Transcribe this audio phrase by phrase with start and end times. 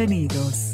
[0.00, 0.72] Bienvenidos.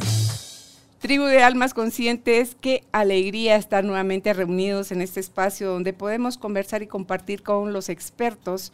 [1.00, 6.84] Tribu de almas conscientes, qué alegría estar nuevamente reunidos en este espacio donde podemos conversar
[6.84, 8.72] y compartir con los expertos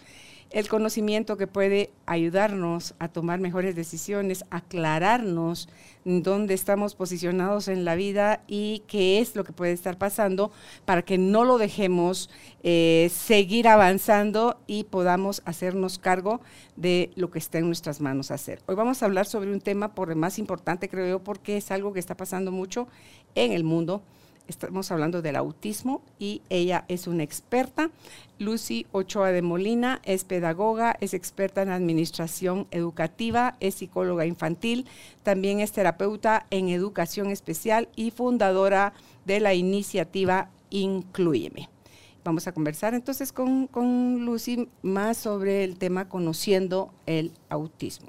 [0.53, 5.69] el conocimiento que puede ayudarnos a tomar mejores decisiones, aclararnos
[6.05, 10.53] dónde estamos posicionados en la vida y qué es lo que puede estar pasando
[10.85, 12.29] para que no lo dejemos
[12.63, 16.41] eh, seguir avanzando y podamos hacernos cargo
[16.77, 18.61] de lo que está en nuestras manos hacer.
[18.67, 21.93] Hoy vamos a hablar sobre un tema por más importante, creo yo, porque es algo
[21.93, 22.89] que está pasando mucho
[23.35, 24.03] en el mundo
[24.49, 27.91] Estamos hablando del autismo y ella es una experta.
[28.39, 34.87] Lucy Ochoa de Molina es pedagoga, es experta en administración educativa, es psicóloga infantil,
[35.23, 38.93] también es terapeuta en educación especial y fundadora
[39.25, 41.69] de la iniciativa Incluyeme.
[42.25, 48.09] Vamos a conversar entonces con, con Lucy más sobre el tema conociendo el autismo.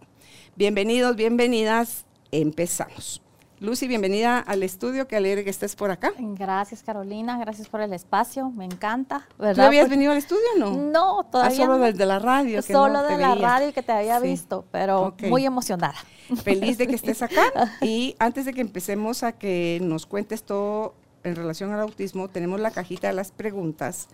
[0.55, 3.21] Bienvenidos, bienvenidas, empezamos.
[3.63, 6.11] Lucy, bienvenida al estudio, qué alegre que estés por acá.
[6.19, 9.25] Gracias Carolina, gracias por el espacio, me encanta.
[9.39, 9.55] ¿verdad?
[9.55, 10.71] ¿Tú habías venido al estudio o no?
[10.71, 11.63] No, ah, todavía.
[11.63, 12.61] Ah, solo desde la radio.
[12.61, 15.95] Que solo de la radio que te había visto, pero muy emocionada.
[16.43, 17.45] Feliz de que estés acá
[17.81, 22.59] y antes de que empecemos a que nos cuentes todo en relación al autismo, tenemos
[22.59, 24.09] la cajita de las preguntas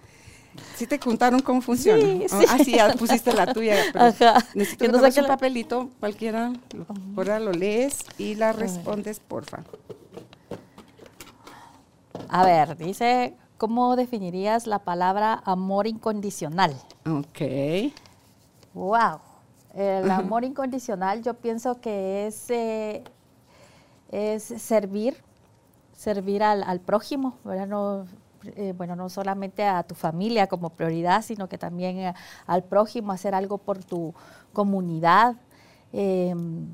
[0.75, 2.01] ¿Sí te contaron cómo funciona?
[2.01, 3.75] Sí, Ah, sí, ya pusiste la tuya.
[3.93, 4.43] Ajá.
[4.53, 6.53] Necesito que nos un papelito, cualquiera,
[7.15, 9.63] ahora lo lees y la respondes, porfa.
[12.29, 16.75] A ver, dice, ¿cómo definirías la palabra amor incondicional?
[17.05, 17.91] Ok.
[18.73, 19.19] Wow.
[19.75, 23.03] El amor incondicional yo pienso que es, eh,
[24.11, 25.15] es servir,
[25.95, 27.67] servir al, al prójimo, ¿verdad?
[27.67, 28.05] No,
[28.55, 32.13] eh, bueno, no solamente a tu familia como prioridad, sino que también eh,
[32.47, 34.13] al prójimo, hacer algo por tu
[34.53, 35.35] comunidad,
[35.91, 36.67] em,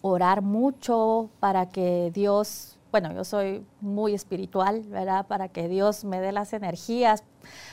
[0.00, 5.26] orar mucho para que Dios, bueno, yo soy muy espiritual, ¿verdad?
[5.26, 7.24] Para que Dios me dé las energías,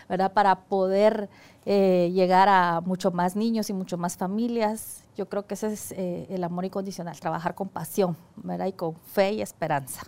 [0.07, 0.33] ¿verdad?
[0.33, 1.29] Para poder
[1.65, 5.03] eh, llegar a mucho más niños y mucho más familias.
[5.15, 8.67] Yo creo que ese es el amor incondicional, trabajar con pasión, ¿verdad?
[8.67, 10.03] Y con fe y esperanza.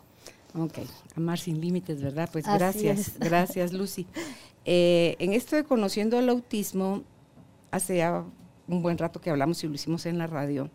[0.57, 0.79] Ok,
[1.15, 2.29] amar sin límites, ¿verdad?
[2.31, 4.05] Pues gracias, gracias Lucy.
[4.65, 7.03] Eh, en esto de conociendo el autismo,
[7.71, 8.25] hace ya
[8.67, 10.69] un buen rato que hablamos y lo hicimos en la radio,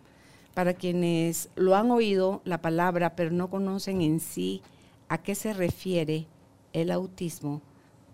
[0.55, 4.63] para quienes lo han oído la palabra, pero no conocen en sí
[5.09, 6.27] a qué se refiere
[6.73, 7.61] el autismo,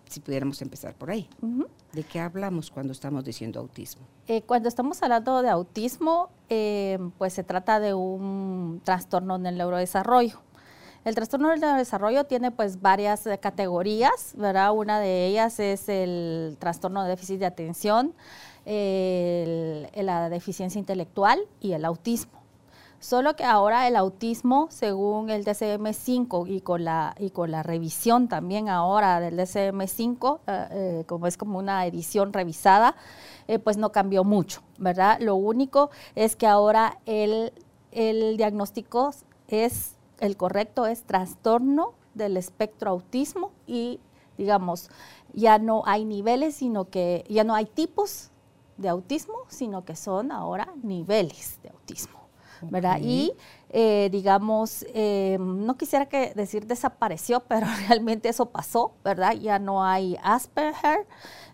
[0.08, 1.28] si pudiéramos empezar por ahí.
[1.92, 4.02] ¿De qué hablamos cuando estamos diciendo autismo?
[4.26, 9.56] Eh, cuando estamos hablando de autismo, eh, pues se trata de un trastorno en el
[9.56, 10.40] neurodesarrollo.
[11.04, 14.72] El trastorno del desarrollo tiene pues varias eh, categorías, ¿verdad?
[14.72, 18.14] Una de ellas es el trastorno de déficit de atención,
[18.64, 22.41] la deficiencia intelectual y el autismo.
[23.00, 28.28] Solo que ahora el autismo, según el DCM5 y con la, y con la revisión
[28.28, 32.94] también ahora del DCM5, eh, eh, como es como una edición revisada,
[33.64, 35.18] pues no cambió mucho, ¿verdad?
[35.20, 37.52] Lo único es que ahora el,
[37.91, 39.10] el diagnóstico
[39.48, 43.99] es el correcto es trastorno del espectro autismo y
[44.38, 44.88] digamos,
[45.34, 48.31] ya no hay niveles, sino que ya no hay tipos
[48.77, 52.22] de autismo, sino que son ahora niveles de autismo.
[52.70, 52.98] ¿Verdad?
[53.00, 53.32] Y
[53.74, 59.32] eh, digamos, eh, no quisiera que decir desapareció, pero realmente eso pasó, ¿verdad?
[59.32, 61.06] Ya no hay Asperger,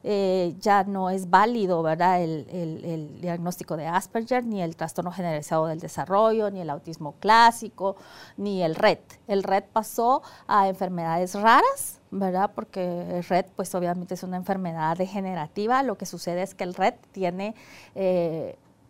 [0.03, 2.21] eh, ya no es válido, ¿verdad?
[2.21, 7.95] El, el, diagnóstico de Asperger, ni el trastorno generalizado del desarrollo, ni el autismo clásico,
[8.37, 8.99] ni el RED.
[9.29, 12.51] El RED pasó a enfermedades raras, ¿verdad?
[12.53, 15.85] Porque el RED, pues obviamente es una enfermedad degenerativa.
[15.85, 17.55] Lo que sucede es que el RED tiene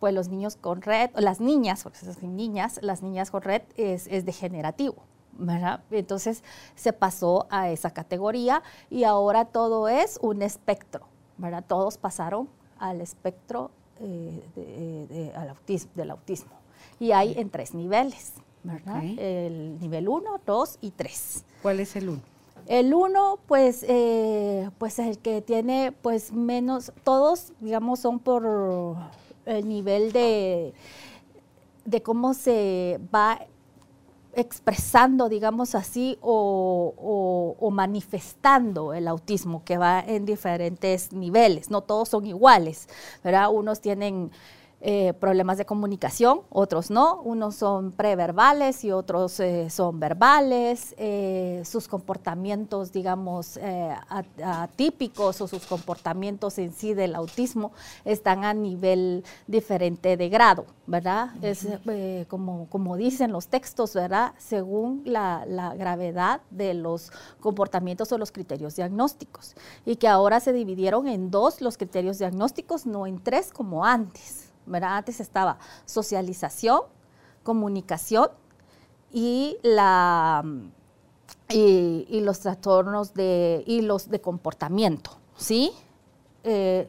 [0.01, 4.25] pues los niños con red, las niñas, porque niñas, las niñas con red es, es
[4.25, 4.97] degenerativo.
[5.39, 5.81] ¿verdad?
[5.91, 6.43] Entonces
[6.75, 11.07] se pasó a esa categoría y ahora todo es un espectro,
[11.37, 11.65] ¿verdad?
[11.67, 12.49] Todos pasaron
[12.79, 16.51] al espectro eh, autismo, del autismo.
[17.01, 18.35] Y hay en tres niveles,
[18.65, 19.03] ¿verdad?
[19.05, 21.45] El nivel 1, 2 y 3.
[21.63, 22.21] ¿Cuál es el 1?
[22.67, 28.97] El 1, pues, eh, pues el que tiene pues menos, todos, digamos, son por
[29.49, 30.75] el nivel de,
[31.85, 33.41] de cómo se va
[34.35, 42.09] expresando, digamos así, o, o, manifestando el autismo, que va en diferentes niveles, no todos
[42.09, 42.89] son iguales,
[43.25, 43.51] ¿verdad?
[43.51, 44.31] Unos tienen
[44.81, 51.63] eh, problemas de comunicación, otros no, unos son preverbales y otros eh, son verbales, eh,
[51.65, 53.59] sus comportamientos, digamos,
[54.41, 57.73] atípicos o sus comportamientos en sí del autismo
[58.05, 61.31] están a nivel diferente de grado, ¿verdad?
[61.43, 61.67] Es
[62.29, 64.35] como, como dicen los textos, ¿verdad?
[64.39, 67.11] Según la, la gravedad de los
[67.41, 72.87] comportamientos o los criterios diagnósticos y que ahora se dividieron en dos los criterios diagnósticos,
[72.87, 74.48] no en tres como antes.
[74.75, 76.83] Antes estaba socialización,
[77.43, 78.29] comunicación
[79.13, 80.45] y, la,
[81.49, 85.73] y, los trastornos de, y los de comportamiento, ¿sí?
[86.45, 86.89] Eh,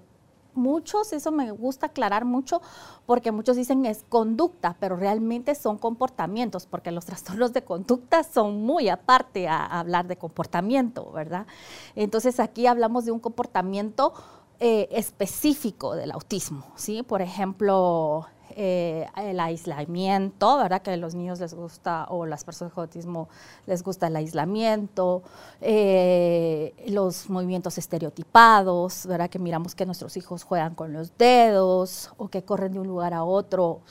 [0.53, 2.61] muchos, eso me gusta aclarar mucho,
[3.05, 8.61] porque muchos dicen es conducta, pero realmente son comportamientos, porque los trastornos de conducta son
[8.61, 11.47] muy aparte a hablar de comportamiento, ¿verdad?
[11.95, 14.13] Entonces aquí hablamos de un comportamiento
[14.59, 17.03] eh, específico del autismo, ¿sí?
[17.03, 20.81] Por ejemplo, eh, el aislamiento, ¿verdad?
[20.81, 23.29] Que a los niños les gusta, o las personas con autismo
[23.67, 25.23] les gusta el aislamiento,
[25.61, 29.29] eh, los movimientos estereotipados, ¿verdad?
[29.29, 33.13] Que miramos que nuestros hijos juegan con los dedos o que corren de un lugar
[33.13, 33.81] a otro,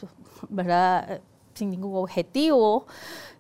[0.51, 1.23] ¿verdad?
[1.59, 2.87] Sin ningún objetivo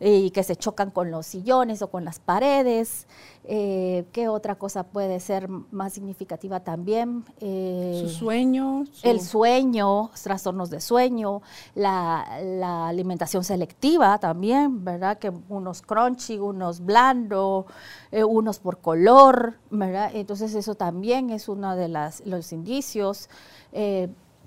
[0.00, 3.06] y que se chocan con los sillones o con las paredes.
[3.44, 7.24] Eh, ¿Qué otra cosa puede ser más significativa también?
[7.40, 8.84] Eh, su sueño.
[9.02, 11.40] El sueño, trastornos de sueño,
[11.74, 15.18] la, alimentación selectiva también, ¿verdad?
[15.18, 17.66] Que unos crunchy, unos blando,
[18.12, 20.10] eh, unos por color, ¿verdad?
[20.14, 23.28] Entonces eso también es uno de las, los indicios.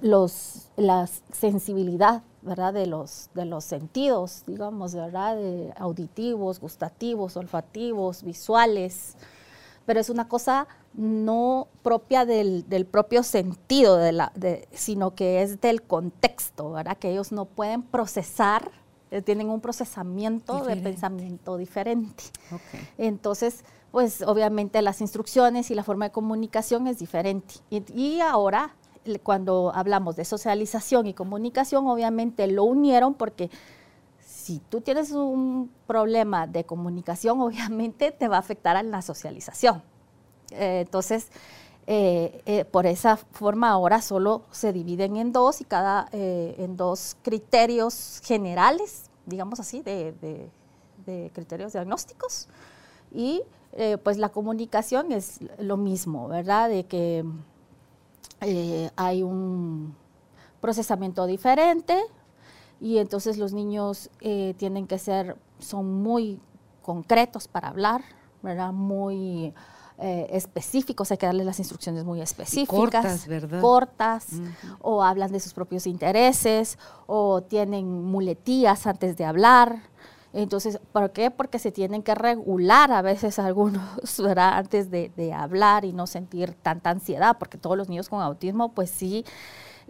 [0.02, 2.74] los, la sensibilidad ¿verdad?
[2.74, 5.36] De los, de los sentidos, digamos, ¿verdad?
[5.36, 9.16] De auditivos, gustativos, olfativos, visuales,
[9.86, 14.32] pero es una cosa no propia del, propio sentido, de la,
[14.74, 16.98] sino que es del contexto, ¿verdad?
[16.98, 18.72] Que ellos no pueden procesar,
[19.10, 22.24] eh, tienen un procesamiento de pensamiento diferente.
[22.98, 27.56] Entonces, pues obviamente las instrucciones y la forma de comunicación es diferente.
[27.70, 28.76] y ahora
[29.24, 33.50] cuando hablamos de socialización y comunicación, obviamente lo unieron porque
[34.20, 39.84] si tú tienes un problema de comunicación, obviamente te va a afectar a la socialización.
[40.52, 41.30] Eh, entonces,
[41.88, 47.18] eh, eh, por esa forma ahora solo se dividen en dos y cada en dos
[47.22, 50.14] criterios generales, digamos así, de,
[51.06, 52.48] de criterios diagnósticos.
[53.14, 53.42] Y
[54.04, 56.70] pues la comunicación es lo mismo, ¿verdad?
[56.70, 57.24] De que
[58.42, 59.96] eh, hay un
[60.60, 62.00] procesamiento diferente
[62.80, 66.40] y entonces los niños eh, tienen que ser, son muy
[66.82, 68.02] concretos para hablar,
[68.42, 68.74] ¿verdad?
[68.74, 69.54] Muy
[70.00, 72.76] eh, específicos, hay que darles las instrucciones muy específicas.
[72.76, 73.62] cortas, ¿verdad?
[73.62, 74.28] Cortas,
[74.82, 79.84] o hablan de sus propios intereses, o tienen muletías antes de hablar,
[80.34, 81.30] entonces, ¿por qué?
[81.30, 83.82] Porque se tienen que regular a veces algunos.
[84.38, 88.90] Antes de, hablar y no sentir tanta ansiedad, porque todos los niños con autismo, pues
[88.90, 89.26] sí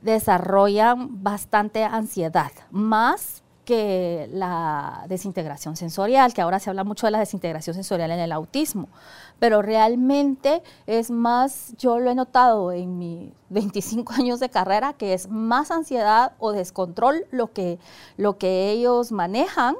[0.01, 7.19] desarrollan bastante ansiedad, más que la desintegración sensorial, que ahora se habla mucho de la
[7.19, 8.89] desintegración sensorial en el autismo,
[9.37, 15.13] pero realmente es más, yo lo he notado en mis 25 años de carrera, que
[15.13, 17.77] es más ansiedad o descontrol lo que,
[18.17, 19.75] lo que ellos manejan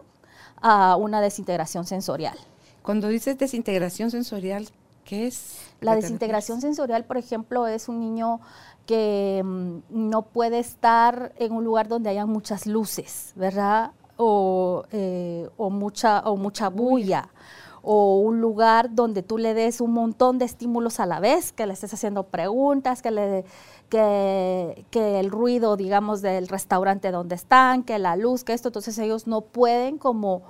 [0.61, 2.37] a una desintegración sensorial.
[2.83, 4.67] Cuando dices desintegración sensorial,
[5.03, 5.57] ¿qué es?
[5.81, 8.39] La desintegración sensorial, por ejemplo, es un niño
[8.85, 13.91] que mm, no puede estar en un lugar donde haya muchas luces, ¿verdad?
[14.17, 17.29] O, eh, mucha, o mucha bulla
[17.83, 21.65] o un lugar donde tú le des un montón de estímulos a la vez, que
[21.65, 23.45] le estés haciendo preguntas, que, le,
[23.89, 28.97] que, que el ruido, digamos, del restaurante donde están, que la luz, que esto, entonces
[28.99, 30.43] ellos no pueden como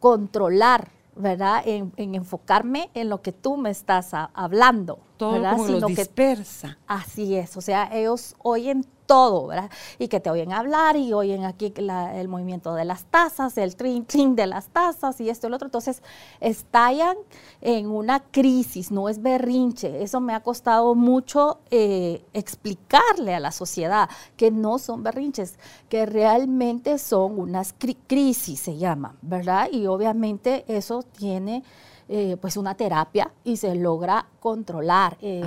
[0.00, 1.62] controlar ¿verdad?
[1.66, 4.98] En, enfocarme en lo que tú me estás hablando.
[5.16, 5.56] Todo ¿verdad?
[5.56, 6.78] como lo dispersa.
[6.86, 9.70] así es, o sea, ellos oyen todo, ¿verdad?
[9.98, 14.04] Y que te oyen hablar y oyen aquí el movimiento de las tazas, el trin,
[14.04, 15.66] trin de las tazas y esto y lo otro.
[15.66, 16.02] Entonces,
[16.40, 17.16] estallan
[17.60, 20.02] en una crisis, no es berrinche.
[20.02, 26.06] Eso me ha costado mucho eh, explicarle a la sociedad que no son berrinches, que
[26.06, 27.74] realmente son unas
[28.06, 29.68] crisis, se llaman, ¿verdad?
[29.70, 31.62] Y obviamente eso tiene...
[32.08, 35.40] Eh, pues una terapia y se logra controlar, eh,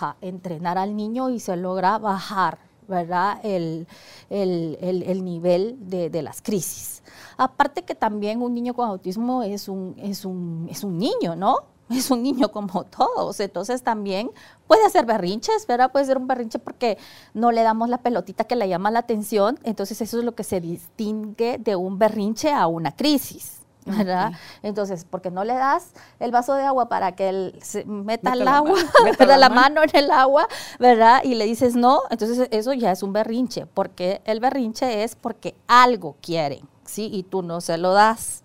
[0.00, 2.58] ¿Ah, entrenar al niño y se logra bajar
[2.90, 3.40] ¿verdad?
[3.42, 3.86] El,
[4.28, 7.02] nivel de, las crisis.
[7.38, 11.56] Aparte que también un niño con autismo es un, es un, es un niño, ¿no?
[11.90, 14.30] Es un niño como todos, entonces también
[14.68, 15.90] puede hacer berrinches, ¿verdad?
[15.90, 16.98] Puede ser un berrinche porque
[17.34, 20.44] no le damos la pelotita que le llama la atención, entonces eso es lo que
[20.44, 23.59] se distingue de un berrinche a una crisis.
[23.86, 24.32] ¿Verdad?
[24.62, 28.46] Entonces, porque no le das el vaso de agua para que él se meta el
[28.46, 30.46] agua, meta la, mano en el agua,
[30.78, 31.22] ¿verdad?
[31.24, 35.54] Y le dices no, entonces eso ya es un berrinche, porque el berrinche es porque
[35.66, 37.08] algo quieren, ¿sí?
[37.12, 38.42] Y tú no se lo das,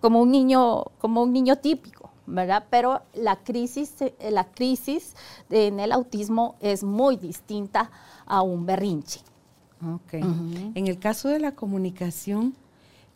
[0.00, 2.10] como un niño, como un niño típico.
[2.24, 2.64] ¿verdad?
[2.70, 5.14] Pero la crisis, la crisis
[5.50, 7.90] en el autismo es muy distinta
[8.26, 9.20] a un berrinche.
[9.84, 10.14] Ok.
[10.14, 12.54] En el caso de la comunicación,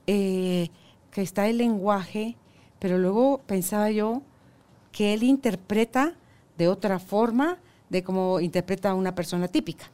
[0.06, 0.70] eh,
[1.16, 2.36] que está el lenguaje,
[2.78, 4.20] pero luego pensaba yo
[4.92, 6.14] que él interpreta
[6.58, 7.56] de otra forma
[7.88, 9.90] de cómo interpreta a una persona típica,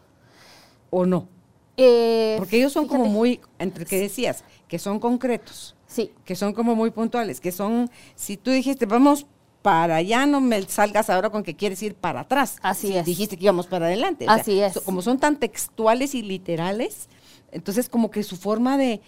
[0.91, 1.29] ¿o no?
[1.77, 6.11] Eh, Porque ellos son como muy, entre que decías, que son concretos, sí.
[6.25, 9.25] que son como muy puntuales, que son, si tú dijiste, vamos
[9.63, 12.57] para allá, no me salgas ahora con que quieres ir para atrás.
[12.63, 13.07] Así es.
[13.07, 14.27] Dijiste que íbamos para adelante.
[14.29, 14.81] Así es.
[14.81, 17.09] como son tan textuales y literales,
[17.53, 19.01] entonces, como que su forma de,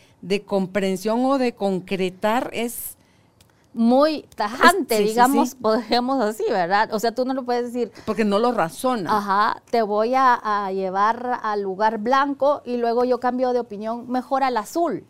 [0.45, 2.97] comprensión o de concretar es
[3.73, 6.91] muy tajante, digamos, podríamos así, ¿verdad?
[6.93, 7.91] O sea, tú no lo puedes decir.
[8.05, 9.17] Porque no lo razona.
[9.17, 14.45] Ajá, te voy a, llevar al lugar blanco y luego yo cambio de opinión mejor
[14.45, 15.05] al azul.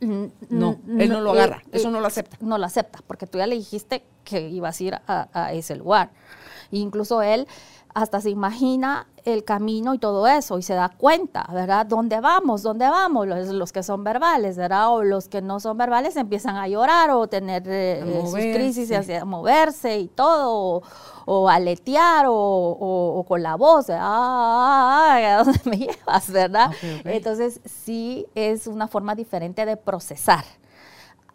[0.00, 2.38] No, él no lo agarra, eh, eso no lo acepta.
[2.40, 5.76] No lo acepta, porque tú ya le dijiste que ibas a ir a, a ese
[5.76, 6.10] lugar.
[6.70, 7.46] incluso él
[7.94, 11.86] hasta se imagina el camino y todo eso y se da cuenta, ¿verdad?
[11.86, 12.62] ¿Dónde vamos?
[12.62, 13.26] ¿Dónde vamos?
[13.26, 14.92] Los, que son verbales, ¿verdad?
[14.92, 19.14] O los que no son verbales empiezan a llorar o tener eh, sus crisis y
[19.14, 20.82] a moverse y todo,
[21.24, 26.70] o, aletear o, con la voz, ah, ah, ah, ¿a dónde me llevas, verdad?
[27.04, 30.44] Entonces sí es una forma diferente de procesar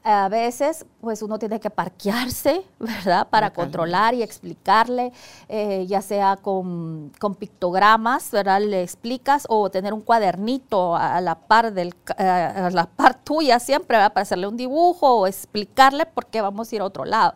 [0.04, 3.28] a veces pues uno tiene que parquearse, ¿verdad?
[3.30, 5.12] Para controlar y explicarle,
[5.48, 8.62] eh, ya sea con, pictogramas, ¿verdad?
[8.62, 13.60] Le explicas o tener un cuadernito a la par, del, eh, a la par tuya
[13.60, 14.14] siempre, ¿verdad?
[14.14, 17.36] Para hacerle un dibujo o explicarle por qué vamos a ir a otro lado.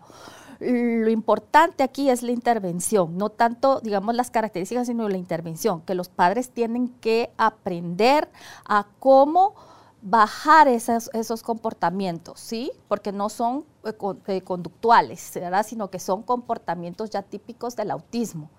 [0.60, 5.94] Lo importante aquí es la intervención, no tanto, digamos, las características, sino la intervención, que
[5.94, 8.30] los padres tienen que aprender
[8.66, 9.56] a cómo
[10.04, 12.72] bajar esos, esos comportamientos, ¿sí?
[12.90, 13.94] Porque no son eh,
[14.28, 15.66] eh, conductuales, ¿verdad?
[15.66, 18.50] Sino que son comportamientos ya típicos del autismo.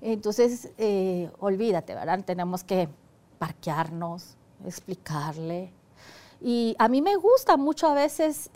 [0.00, 2.24] Entonces, eh, olvídate, ¿verdad?
[2.24, 2.88] Tenemos que
[3.40, 5.72] parquearnos, explicarle.
[6.40, 8.50] Y a mí me gusta mucho a veces,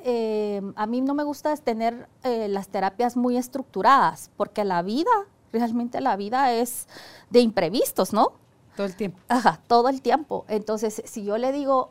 [0.75, 5.11] a mí no me gusta tener las terapias muy estructuradas, porque la vida,
[5.53, 6.88] realmente la vida es
[7.31, 8.33] de imprevistos, ¿no?
[8.76, 9.21] Todo el tiempo.
[9.29, 10.45] Ajá, todo el tiempo.
[10.49, 11.91] Entonces, si yo le digo,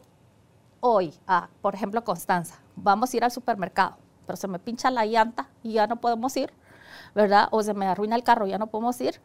[0.79, 5.05] hoy a, por ejemplo, Constanza, vamos a ir al supermercado, pero se me pincha la
[5.05, 6.51] llanta y ya no podemos ir,
[7.13, 7.47] ¿verdad?
[7.51, 9.19] O se me arruina el carro, ya no podemos ir.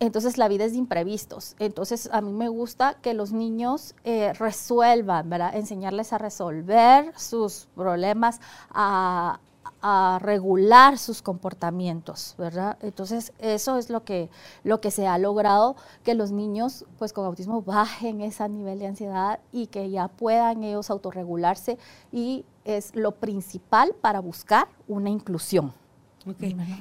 [0.00, 1.56] Entonces la vida es de imprevistos.
[1.58, 5.56] Entonces a mí me gusta que los niños eh, resuelvan, ¿verdad?
[5.56, 9.40] Enseñarles a resolver sus problemas, a,
[9.80, 12.78] a regular sus comportamientos, ¿verdad?
[12.82, 14.28] Entonces, eso es lo que,
[14.64, 18.88] lo que se ha logrado, que los niños pues con autismo bajen ese nivel de
[18.88, 21.78] ansiedad y que ya puedan ellos autorregularse
[22.12, 25.72] y es lo principal para buscar una inclusión.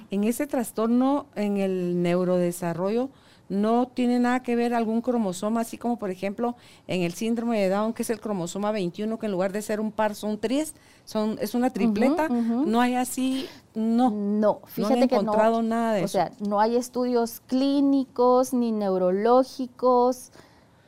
[0.10, 3.10] En ese trastorno, en el neurodesarrollo,
[3.50, 6.56] no tiene nada que ver algún cromosoma, así como por ejemplo
[6.88, 9.80] en el síndrome de Down, que es el cromosoma 21, que en lugar de ser
[9.80, 10.74] un par son tres,
[11.06, 14.12] son, es una tripleta, no hay así, no.
[14.12, 15.08] No, fíjate no.
[15.08, 20.32] que encontrado nada de o sea, no hay estudios clínicos ni neurológicos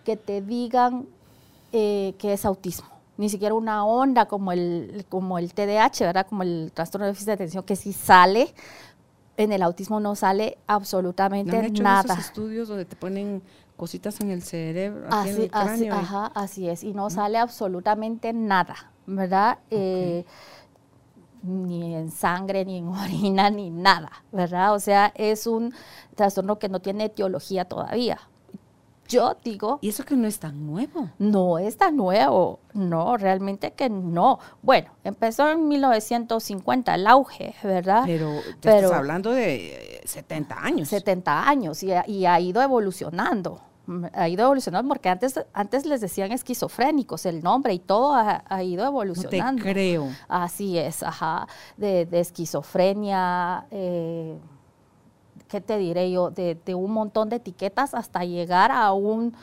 [0.03, 1.05] que te digan
[1.71, 2.87] eh, que es autismo.
[3.17, 6.25] Ni siquiera una onda como el, como el TDAH, ¿verdad?
[6.27, 8.53] Como el trastorno de déficit de atención, que sí sale,
[9.39, 12.13] en el autismo no sale absolutamente ¿No han hecho nada.
[12.13, 13.41] Esos estudios donde te ponen
[13.77, 15.93] cositas en el cerebro, aquí en el cráneo.
[15.93, 19.59] Así, ajá, así es, y no sale absolutamente nada, ¿verdad?
[19.71, 20.25] Eh,
[21.41, 24.73] ni en sangre, ni en orina, ni nada, ¿verdad?
[24.73, 25.73] O sea, es un
[26.15, 28.19] trastorno que no tiene etiología todavía,
[29.09, 29.79] yo digo...
[29.81, 31.09] ¿Y eso que no es tan nuevo?
[31.17, 34.39] No es tan nuevo, no, realmente que no.
[34.61, 38.03] Bueno, empezó en 1950 el auge, ¿verdad?
[38.05, 40.87] Pero, estás hablando de 70 años.
[40.89, 43.61] 70 años y, ha ido evolucionando
[44.13, 48.85] ha ido evolucionando porque antes, antes les decían esquizofrénicos el nombre y todo ha, ido
[48.85, 49.53] evolucionando.
[49.53, 50.09] No te creo.
[50.27, 54.37] Así es, ajá, de, esquizofrenia, eh,
[55.49, 56.31] ¿qué te diré yo?
[56.31, 59.35] De, un montón de etiquetas hasta llegar a un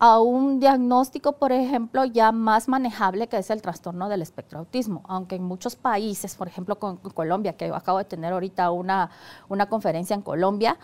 [0.00, 5.02] a un diagnóstico, por ejemplo, ya más manejable que es el trastorno del espectro autismo,
[5.08, 9.10] aunque en muchos países, por ejemplo con Colombia, que acabo de tener ahorita una,
[9.48, 10.78] una conferencia en Colombia,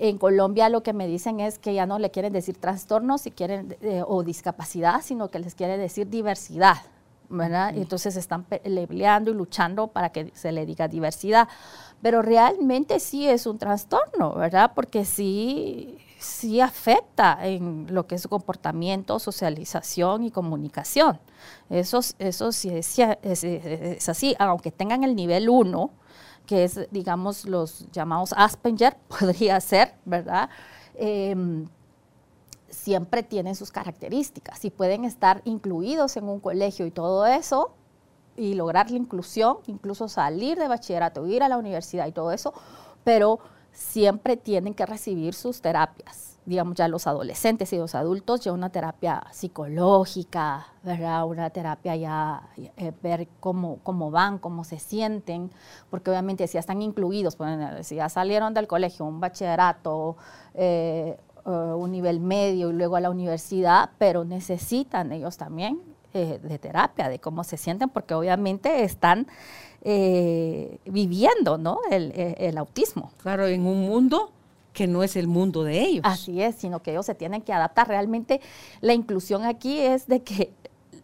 [0.00, 3.30] en Colombia lo que me dicen es que ya no le quieren decir trastorno si
[3.30, 6.78] quieren, eh, o discapacidad, sino que les quiere decir diversidad.
[7.30, 7.74] ¿Verdad?
[7.74, 11.48] Y entonces están peleando y luchando para que se le diga diversidad.
[12.02, 14.72] Pero realmente sí es un trastorno, ¿verdad?
[14.74, 21.18] Porque sí, sí afecta en lo que es su comportamiento, socialización y comunicación.
[21.70, 25.90] Eso, eso sí es, es, así, aunque tengan el nivel 1,
[26.46, 30.50] que es, digamos, los llamados Asperger, podría ser, ¿verdad?
[30.94, 31.66] Em,
[32.80, 37.74] siempre tienen sus características y pueden estar incluidos en un colegio y todo eso
[38.36, 42.54] y lograr la inclusión, incluso salir de bachillerato, ir a la universidad y todo eso,
[43.04, 43.38] pero
[43.72, 46.38] siempre tienen que recibir sus terapias.
[46.46, 51.26] Digamos, ya los adolescentes y los adultos, ya una terapia psicológica, ¿verdad?
[51.26, 55.50] Una terapia ya, eh, ver cómo, cómo van, cómo se sienten,
[55.90, 60.16] porque obviamente si ya están incluidos, pues, si ya salieron del colegio, un bachillerato,
[60.54, 65.80] eh, eh, un nivel medio y luego a la universidad, pero necesitan ellos también
[66.12, 69.28] de terapia, de cómo se sienten, porque obviamente están
[69.82, 71.78] eh, viviendo ¿no?
[71.90, 73.12] El, autismo.
[73.22, 74.30] Claro, en un mundo
[74.74, 76.02] que no es el mundo de ellos.
[76.04, 77.88] Así es, sino que ellos se tienen que adaptar.
[77.88, 78.40] Realmente
[78.80, 80.52] la inclusión aquí es de que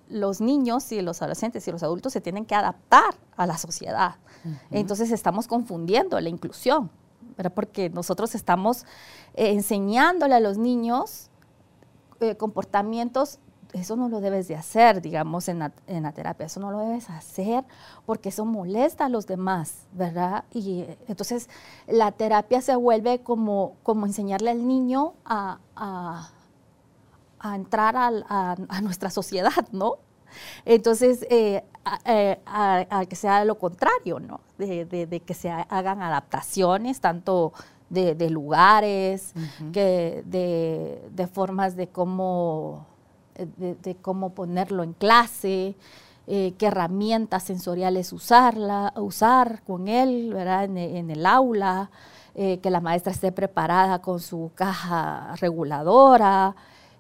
[0.09, 4.17] los niños y los adolescentes y los adultos se tienen que adaptar a la sociedad.
[4.71, 6.91] Entonces estamos confundiendo la inclusión,
[7.55, 8.85] porque nosotros estamos
[9.35, 11.31] eh, enseñándole a los niños
[12.21, 13.39] eh, comportamientos
[13.73, 17.65] eso no lo debes de hacer, digamos, en la, terapia, eso no lo debes hacer
[18.05, 20.45] porque eso molesta a los demás, ¿verdad?
[20.53, 21.49] Y entonces
[21.87, 25.59] la terapia se vuelve como, como enseñarle al niño a,
[27.55, 29.97] entrar a, nuestra sociedad, ¿no?
[30.65, 31.65] Entonces, eh,
[32.05, 34.41] eh, a, que sea lo contrario, ¿no?
[34.59, 37.53] De, que se hagan adaptaciones, tanto
[37.91, 39.33] de, lugares,
[39.73, 42.87] que de formas de cómo
[43.57, 45.77] de, cómo ponerlo en clase,
[46.27, 50.65] eh, qué herramientas sensoriales usarla, usar con él ¿verdad?
[50.65, 51.91] En, el aula,
[52.35, 56.55] eh, que la maestra esté preparada con su caja reguladora,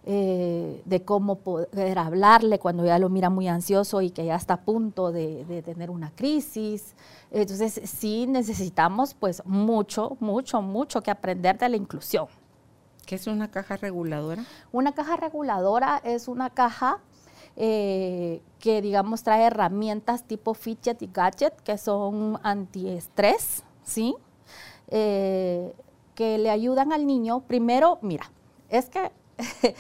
[0.07, 4.55] eh, de cómo poder hablarle cuando ya lo mira muy ansioso y que ya está
[4.55, 6.95] a punto de, de, tener una crisis.
[7.31, 12.29] Entonces sí necesitamos pues mucho, mucho, mucho que aprender de la inclusión.
[13.05, 14.45] ¿Qué es una caja reguladora?
[14.73, 17.01] Una caja reguladora es una caja
[17.59, 24.15] eh, que, digamos, trae herramientas tipo fidget y gadget que son antiestrés, ¿sí?
[24.89, 25.73] Eh,
[26.15, 27.41] que le ayudan al niño.
[27.41, 28.31] Primero, mira,
[28.69, 29.11] es que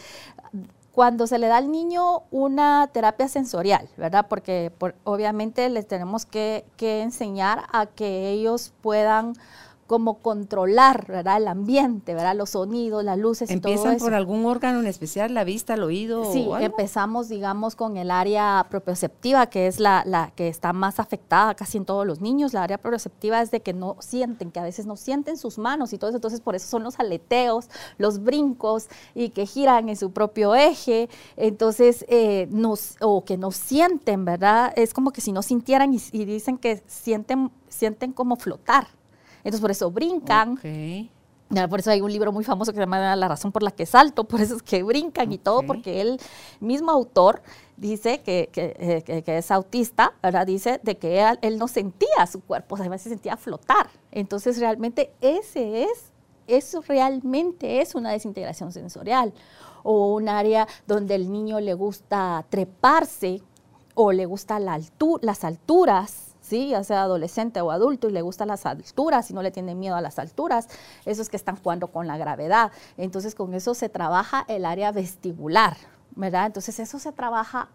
[0.92, 4.26] cuando se le da al niño una terapia sensorial, ¿verdad?
[4.28, 4.72] Porque
[5.04, 9.34] obviamente les tenemos que, que enseñar a que ellos puedan
[9.86, 11.38] cómo controlar ¿verdad?
[11.38, 12.34] el ambiente, ¿verdad?
[12.34, 13.82] los sonidos, las luces y todo eso.
[13.84, 16.32] ¿Empiezan por algún órgano en especial, la vista, el oído?
[16.32, 21.54] Sí, empezamos, digamos, con el área propioceptiva, que es la, la, que está más afectada
[21.54, 22.52] casi en todos los niños.
[22.52, 25.92] La área propioceptiva es de que no sienten, que a veces no sienten sus manos
[25.92, 26.16] y todo eso.
[26.16, 27.68] Entonces, por eso son los aleteos,
[27.98, 31.08] los brincos y que giran en su propio eje.
[31.36, 34.72] Entonces, eh, nos, o que no sienten, ¿verdad?
[34.76, 38.88] Es como que si no sintieran y, y dicen que sienten, sienten como flotar.
[39.46, 40.56] Entonces por eso brincan.
[41.70, 43.86] Por eso hay un libro muy famoso que se llama La razón por la que
[43.86, 46.18] salto, por eso es que brincan y todo, porque el
[46.58, 47.42] mismo autor
[47.76, 50.48] dice que, que, que, es autista, ¿verdad?
[50.48, 53.88] Dice de que él, no sentía su cuerpo, además se sentía flotar.
[54.10, 56.10] Entonces realmente ese es,
[56.48, 59.32] eso realmente es una desintegración sensorial
[59.84, 63.42] o un área donde el niño le gusta treparse
[63.94, 64.80] o le gusta la
[65.20, 66.68] las alturas ¿sí?
[66.68, 69.96] ya sea adolescente o adulto y le gustan las alturas y no le tiene miedo
[69.96, 70.68] a las alturas,
[71.04, 72.72] esos que están jugando con la gravedad.
[72.96, 75.76] Entonces con eso se trabaja el área vestibular,
[76.14, 76.46] ¿verdad?
[76.46, 77.68] Entonces eso se trabaja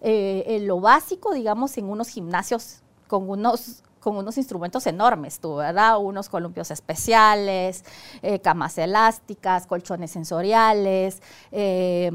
[0.00, 5.54] eh, en lo básico, digamos, en unos gimnasios con unos con unos instrumentos enormes, tú,
[5.54, 5.96] ¿verdad?
[6.00, 7.84] Unos columpios especiales,
[8.20, 12.10] eh, camas elásticas, colchones sensoriales, eh,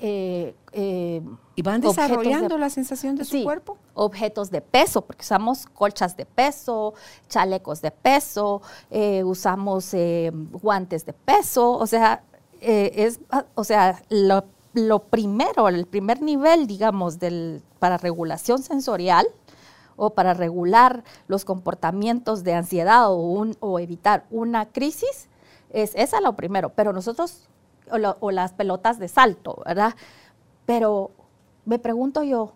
[0.00, 1.22] eh, eh,
[1.54, 3.78] ¿Y van desarrollando la sensación de su cuerpo?
[3.94, 6.94] Objetos de peso, porque usamos colchas de peso,
[7.28, 9.94] chalecos de peso, eh, usamos
[10.52, 12.22] guantes de peso, o sea,
[12.60, 19.26] es, ah, o sea, lo, primero, el primer nivel, digamos, del, para regulación sensorial
[19.96, 25.28] o para regular los comportamientos de ansiedad o, un, o evitar una crisis,
[25.70, 27.48] es esa lo primero, pero nosotros
[27.90, 29.94] o, las pelotas de salto, ¿verdad?
[30.66, 31.10] Pero
[31.64, 32.52] me pregunto yo,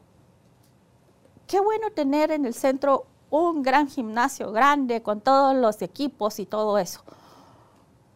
[1.47, 6.47] qué bueno tener en el centro un gran gimnasio grande con todos los equipos y
[6.47, 7.03] todo eso.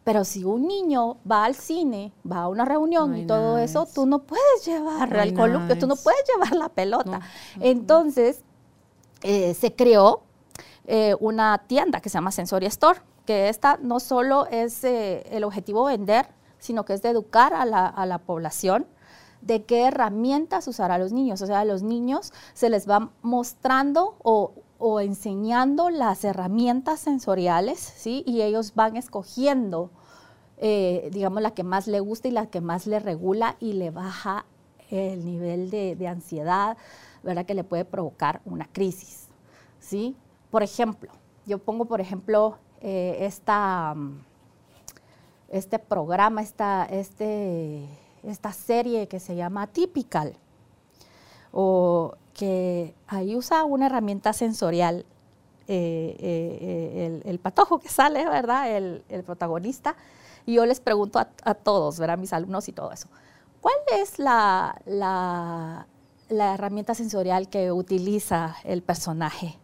[0.03, 4.05] Pero si un niño va al cine, va a una reunión y todo eso, tú
[4.05, 7.21] no puedes llevar el columpio, tú no puedes llevar la pelota.
[7.61, 8.43] Entonces,
[9.21, 10.23] eh, se creó
[10.85, 15.45] eh, una tienda que se llama Sensory Store, que esta no solo es eh, el
[15.45, 16.27] objetivo vender,
[16.63, 18.87] sino que es de educar a la, a la población
[19.45, 21.41] de qué herramientas usar a los niños.
[21.41, 24.53] O sea, a los niños se les va mostrando o,
[24.99, 28.23] enseñando las herramientas sensoriales, ¿sí?
[28.25, 29.91] Y ellos van escogiendo,
[30.57, 33.91] eh, digamos, la que más le gusta y la que más le regula y le
[33.91, 34.45] baja
[34.89, 36.75] el nivel de, ansiedad,
[37.23, 37.45] ¿verdad?
[37.45, 39.29] Que le puede provocar una crisis,
[39.79, 40.17] ¿sí?
[40.51, 41.11] Por ejemplo,
[41.45, 43.95] yo pongo, por ejemplo, eh, esta,
[45.53, 47.87] este programa, esta, este
[48.23, 50.35] esta serie que se llama Typical,
[51.51, 55.05] o que ahí usa una herramienta sensorial,
[55.67, 58.75] eh, eh, el, patojo que sale, ¿verdad?
[58.75, 59.95] El, protagonista.
[60.45, 62.17] Y yo les pregunto a, todos, ¿verdad?
[62.17, 63.07] Mis alumnos y todo eso.
[63.61, 65.87] ¿Cuál es la, la,
[66.27, 69.57] la herramienta sensorial que utiliza el personaje?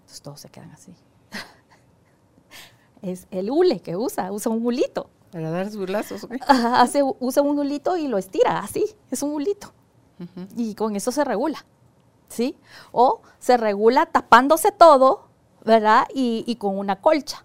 [0.00, 0.94] Entonces todos se quedan así.
[3.02, 5.08] es el hule que usa, usa un hulito.
[5.32, 6.28] Para dar sus lazos.
[6.46, 9.72] hace, usa un hulito y lo estira, así, es un hulito.
[10.56, 11.64] Y con eso se regula,
[12.28, 12.56] ¿sí?
[12.92, 15.24] O se regula tapándose todo,
[15.64, 16.06] ¿verdad?
[16.14, 17.44] Y, con una colcha.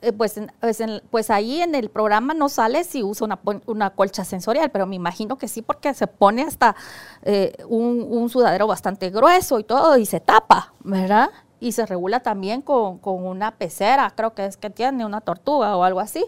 [0.00, 3.26] Eh, pues, pues, pues, ahí en el programa no sale si usa
[3.66, 6.76] una, colcha sensorial, pero me imagino que sí, porque se pone hasta
[7.22, 11.30] eh, un, sudadero bastante grueso y todo y se tapa, ¿verdad?
[11.60, 15.76] Y se regula también con, con, una pecera, creo que es que tiene una tortuga
[15.76, 16.24] o algo así.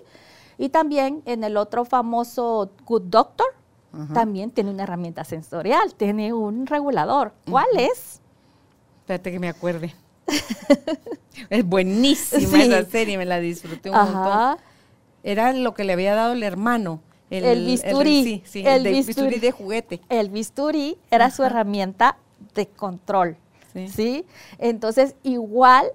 [0.59, 3.47] Y también en el otro famoso Good Doctor,
[4.15, 7.35] también tiene una herramienta sensorial, tiene un regulador.
[7.51, 8.21] ¿Cuál es?
[9.01, 9.95] Espérate que me acuerde.
[11.51, 14.57] es buenísima esa serie, me la disfruté un montón.
[15.23, 17.01] Era lo que le había dado el hermano.
[17.29, 18.43] El, bisturí.
[18.45, 20.01] sí, el, bisturí, de juguete.
[20.09, 22.19] El bisturí era su herramienta
[22.55, 23.37] de control.
[23.73, 24.27] ¿Sí?
[24.59, 25.87] Entonces, igual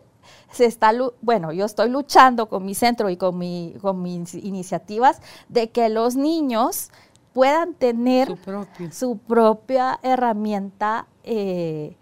[0.52, 5.22] se está, bueno, yo estoy luchando con mi centro y con, mi, con mis iniciativas
[5.50, 6.90] de que los niños
[7.34, 8.36] puedan tener
[8.92, 11.96] su, propia herramienta eh,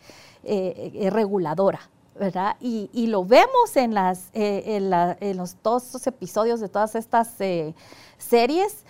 [0.44, 1.82] eh, eh, reguladora.
[2.18, 2.56] ¿verdad?
[2.62, 4.90] Y, lo vemos en, las, en,
[5.36, 7.36] los, todos estos episodios de todas estas
[8.18, 8.86] series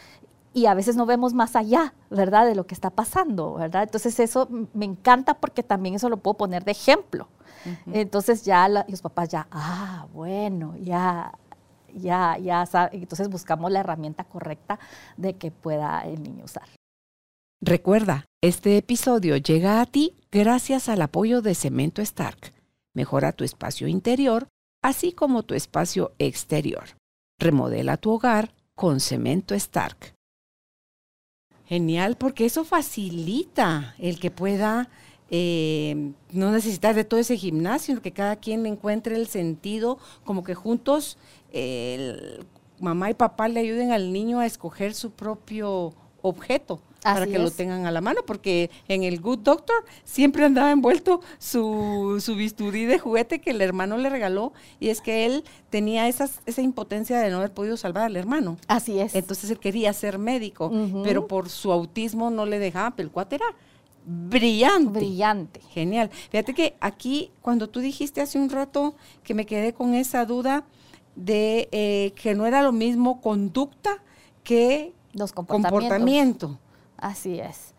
[0.56, 2.46] y a veces no vemos más allá, ¿verdad?
[2.46, 3.84] De lo que está pasando, ¿verdad?
[3.84, 7.28] Entonces eso me encanta porque también eso lo puedo poner de ejemplo,
[7.92, 11.34] entonces ya los papás ya, ah, bueno, ya,
[11.94, 12.98] ya, ya sabe.
[12.98, 14.80] Entonces buscamos la herramienta correcta
[15.18, 16.68] de que pueda el niño usar.
[17.62, 22.54] Recuerda, este episodio llega a ti gracias al apoyo de Cemento Stark.
[22.94, 24.48] Mejora tu espacio interior,
[24.82, 26.98] así como tu espacio exterior.
[27.40, 30.15] Remodela tu hogar con Cemento Stark.
[31.68, 34.90] Genial, porque eso facilita el que pueda
[35.30, 40.54] eh, no necesitar de todo ese gimnasio, que cada quien encuentre el sentido, como que
[40.54, 41.18] juntos
[42.80, 46.82] mamá y papá le ayuden al niño a escoger su propio objeto
[47.14, 51.22] para que lo tengan a la mano, porque en el Good Doctor siempre andaba envuelto
[51.38, 56.08] su, su, bisturí de juguete que el hermano le regaló, y es que él tenía
[56.08, 58.58] esa impotencia de no haber podido salvar al hermano.
[58.68, 59.14] Así es.
[59.14, 60.72] Entonces él quería ser médico,
[61.04, 63.46] pero por su autismo no le dejaba, pero el cuate era
[64.06, 65.00] brillante.
[65.00, 65.62] Brillante.
[65.70, 66.10] Genial.
[66.32, 70.64] Fíjate que aquí, cuando tú dijiste hace un rato que me quedé con esa duda
[71.16, 74.02] de eh, que no era lo mismo conducta
[74.44, 76.60] que Los comportamiento.
[76.98, 77.76] Así es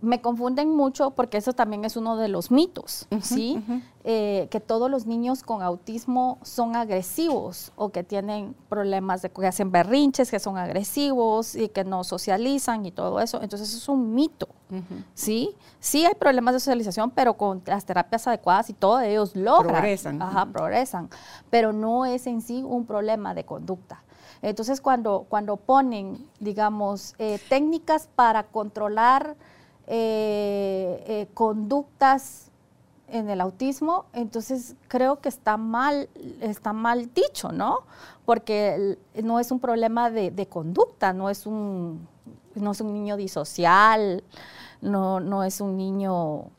[0.00, 3.62] me confunden mucho porque eso también es uno de los mitos, ¿sí?
[4.04, 9.46] Eh, que todos los niños con autismo son agresivos o que tienen problemas de que
[9.46, 13.42] hacen berrinches, que son agresivos y que no socializan y todo eso.
[13.42, 14.48] Entonces eso es un mito,
[15.14, 15.56] ¿sí?
[15.80, 19.74] Sí hay problemas de socialización, pero con las terapias adecuadas y todo ellos logran.
[19.74, 20.22] Progresan.
[20.22, 21.10] Ajá, progresan.
[21.50, 24.02] Pero no es en sí un problema de conducta.
[24.42, 29.36] Entonces cuando, cuando ponen, digamos, eh, técnicas para controlar
[29.86, 32.50] eh, eh, conductas
[33.08, 36.08] en el autismo, entonces creo que está mal,
[36.40, 37.80] está mal dicho, ¿no?
[38.26, 42.06] Porque no es un problema de, conducta, no es un,
[42.54, 44.22] no es un niño disocial,
[44.82, 46.50] no, no es un niño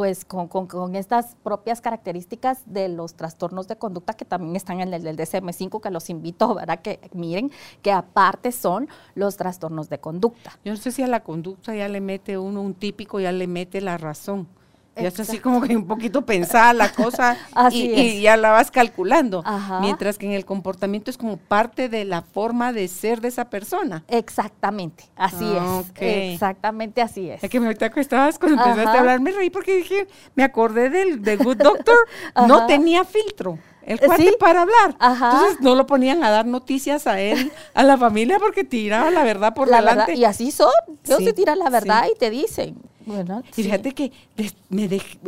[0.00, 4.80] pues con, con- con estas propias características de los trastornos de conducta que también están
[4.80, 6.80] en el del DSM5, que los invito, ¿verdad?
[6.80, 7.50] Que miren
[7.82, 10.58] que aparte son los trastornos de conducta.
[10.64, 13.46] Yo no sé si a la conducta ya le mete uno un típico, ya le
[13.46, 14.48] mete la razón.
[14.96, 15.50] Ya está así Exacto.
[15.54, 18.14] como que un poquito pensada la cosa Así y, es.
[18.14, 19.42] y ya la vas calculando.
[19.46, 19.80] Ajá.
[19.80, 23.48] Mientras que en el comportamiento es como parte de la forma de ser de esa
[23.48, 24.04] persona.
[24.08, 26.32] Exactamente, así Ah, es.
[26.34, 27.42] Exactamente así es.
[27.42, 30.90] Es que me ahorita estabas cuando empezaste a hablar, me reí porque dije, me acordé
[30.90, 31.96] del de Good Doctor,
[32.48, 33.58] no tenía filtro.
[33.82, 34.36] El Eh, cuate sí.
[34.38, 34.94] para hablar.
[34.98, 35.30] Ajá.
[35.32, 39.24] Entonces no lo ponían a dar noticias a él, a la familia, porque tiraba la
[39.24, 39.98] verdad por la delante.
[40.12, 40.70] verdad, y así son.
[41.04, 42.12] Ellos Sí, te tiran la verdad sí.
[42.14, 42.76] y te dicen.
[43.06, 45.18] Bueno, Y fíjate que des- me dej-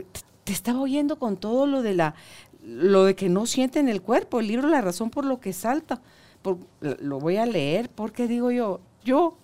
[0.45, 2.15] te estaba oyendo con todo lo de la
[2.65, 5.53] lo de que no siente en el cuerpo, el libro La razón por lo que
[5.53, 6.01] salta.
[6.43, 9.37] Por- lo voy a leer porque digo yo, yo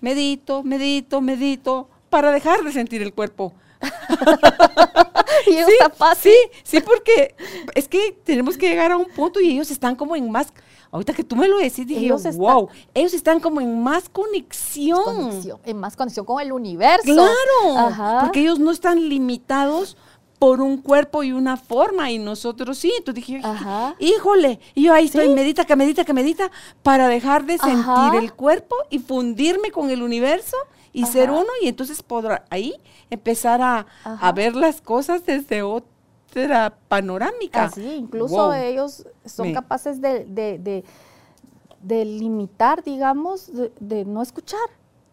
[0.00, 3.52] medito, medito, medito para dejar de sentir el cuerpo.
[5.46, 6.32] y Sí, está fácil.
[6.52, 7.34] sí, sí, porque
[7.74, 10.52] es que tenemos que llegar a un punto y ellos están como en más,
[10.92, 13.82] ahorita que tú me lo decís, dije, Ellos yo, están- wow, ellos están como en
[13.82, 15.02] más conexión.
[15.04, 17.02] Conexión, en más conexión con el universo.
[17.04, 18.20] Claro, Ajá.
[18.22, 19.96] porque ellos no están limitados
[20.38, 22.90] por un cuerpo y una forma y nosotros sí.
[22.96, 23.94] Entonces dije, Ajá.
[23.98, 25.34] híjole, y yo ahí estoy, Sí.
[25.34, 26.50] medita, que medita, que medita,
[26.82, 28.16] para dejar de sentir Ajá.
[28.18, 30.56] el cuerpo y fundirme con el universo
[30.94, 31.12] y Ajá.
[31.12, 32.74] ser uno y entonces podrá ahí
[33.10, 35.88] empezar a, a ver las cosas desde otra
[36.88, 37.64] panorámica.
[37.64, 38.52] Así, incluso Wow.
[38.52, 40.84] ellos son Me- capaces de, de, de-
[41.82, 44.60] de limitar, digamos, de, no escuchar.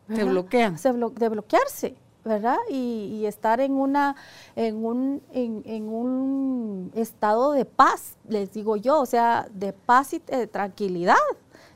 [0.08, 0.32] Se ¿verdad?
[0.32, 0.78] bloquean.
[0.78, 2.58] Se blo- de bloquearse, ¿verdad?
[2.70, 4.16] Y, y estar en una,
[4.56, 10.14] en un, en, en un estado de paz, les digo yo, o sea, de paz
[10.14, 11.16] y de tranquilidad,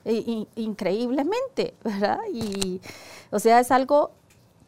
[0.05, 2.19] i- increíblemente, ¿verdad?
[2.33, 2.81] Y,
[3.31, 4.11] o sea, es algo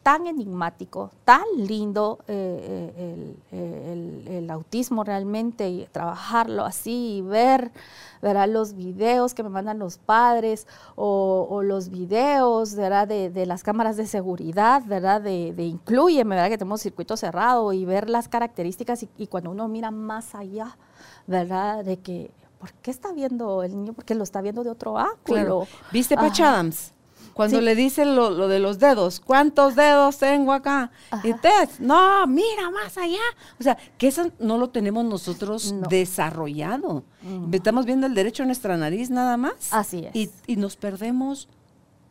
[0.04, 7.22] tan enigmático, tan lindo eh, eh, el, el- el autismo realmente y trabajarlo así y
[7.22, 7.72] ver
[8.22, 8.48] ¿verdad?
[8.48, 13.08] los videos que me mandan los padres o, o los videos ¿verdad?
[13.08, 15.20] De, de las cámaras de seguridad, ¿verdad?
[15.20, 16.50] De, de Incluyeme, ¿verdad?
[16.50, 20.76] que tenemos circuito cerrado y ver las características y, y cuando uno mira más allá,
[21.26, 21.84] ¿verdad?
[21.84, 23.92] de que ¿por qué está viendo el niño?
[23.92, 25.16] Porque lo está viendo de otro ángulo.
[25.24, 25.66] Claro.
[25.92, 26.40] ¿Viste Patch.
[26.40, 26.93] Adams?
[27.34, 27.64] Cuando Sí.
[27.64, 30.90] le dicen lo, lo de los dedos, ¿cuántos dedos tengo acá?
[31.24, 31.34] Y.
[31.34, 33.18] Tess, no, mira más allá.
[33.58, 35.88] O sea, que eso no lo tenemos nosotros No.
[35.88, 37.02] desarrollado.
[37.52, 39.72] Estamos viendo el derecho a nuestra nariz nada más.
[39.72, 40.14] Así es.
[40.14, 41.48] Y, y nos perdemos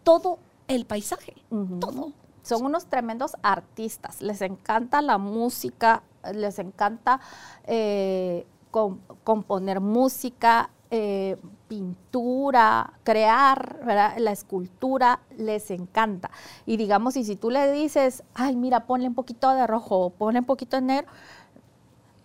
[0.03, 1.33] todo el paisaje.
[1.79, 2.11] Todo.
[2.41, 7.21] Son unos tremendos artistas, les encanta la música, les encanta
[7.65, 11.37] eh, com- componer música, eh,
[11.73, 14.13] pintura, crear, ¿verdad?
[14.19, 16.29] la escultura, les encanta.
[16.67, 20.39] Y digamos, y si tú le dices, ay, mira, ponle un poquito de rojo, ponle
[20.41, 21.11] un poquito de negro,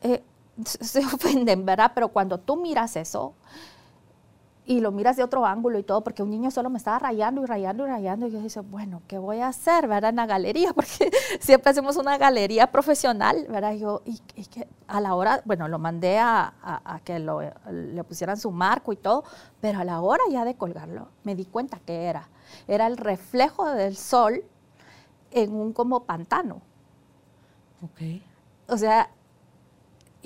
[0.03, 0.23] eh,
[0.67, 1.93] se ofenden, ¿verdad?
[1.95, 3.33] Pero cuando tú miras eso,
[4.69, 7.43] y lo miras de otro ángulo y todo, porque un niño solo me estaba rayando
[7.43, 10.27] y rayando y rayando, y yo dije, bueno, ¿qué voy a hacer, verdad, en la
[10.27, 10.73] galería?
[10.75, 13.73] Porque siempre hacemos una galería profesional, ¿verdad?
[13.73, 17.41] Yo, y, y que a la hora, bueno, lo mandé a, a- a que lo,
[17.73, 19.25] le pusieran su marco y todo,
[19.63, 22.29] pero a la hora ya de colgarlo, me di cuenta que era.
[22.69, 24.45] Era el reflejo del sol
[25.31, 26.61] en un como pantano.
[27.83, 28.23] Ok.
[28.69, 29.11] O sea,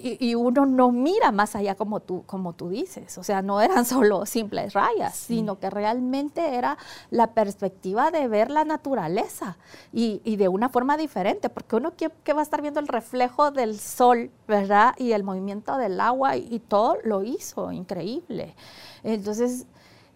[0.03, 3.17] y, y uno no mira más allá como tú, como tú dices.
[3.19, 5.37] O sea, no eran solo simples rayas, Sí.
[5.37, 6.77] sino que realmente era
[7.11, 9.57] la perspectiva de ver la naturaleza
[9.93, 12.89] y, y de una forma diferente, porque uno que, que va a estar viendo el
[12.89, 14.95] reflejo del sol, ¿verdad?
[14.99, 18.55] Y el movimiento del agua y, y todo lo hizo, increíble.
[19.03, 19.67] Entonces,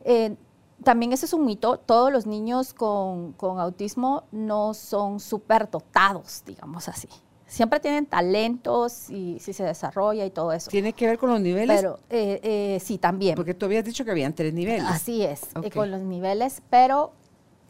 [0.04, 0.36] eh,
[0.84, 6.42] también ese es un mito, todos los niños con, con autismo no son súper dotados,
[6.44, 7.08] digamos así.
[7.46, 10.68] Siempre tienen talentos y si se desarrolla y todo eso.
[10.70, 11.76] Tiene que ver con los niveles.
[11.80, 13.36] Pero eh, eh, sí, también.
[13.36, 14.84] porque tú habías dicho que habían tres niveles.
[14.88, 15.74] Así es, eh, Ok.
[15.74, 17.12] con los niveles, pero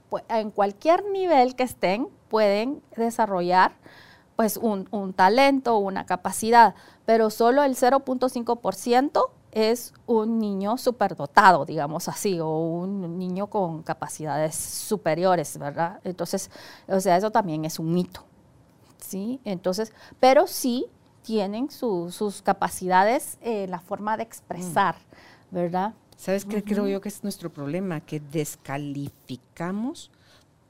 [0.09, 3.73] pues, en cualquier nivel que estén pueden desarrollar
[4.35, 6.75] pues un, un talento, una capacidad,
[7.07, 14.55] pero solo el 0.5% es un niño superdotado, digamos así, o un niño con capacidades
[14.55, 16.01] superiores, ¿verdad?
[16.05, 16.51] Entonces,
[16.89, 18.25] o sea, eso también es un mito,
[19.07, 19.41] ¿sí?
[19.45, 20.87] Entonces, pero sí
[21.23, 24.97] tienen su- sus capacidades en la forma de expresar,
[25.51, 25.95] ¿verdad?
[26.17, 28.01] ¿Sabes qué creo yo que es nuestro problema?
[28.01, 30.11] Que descalificamos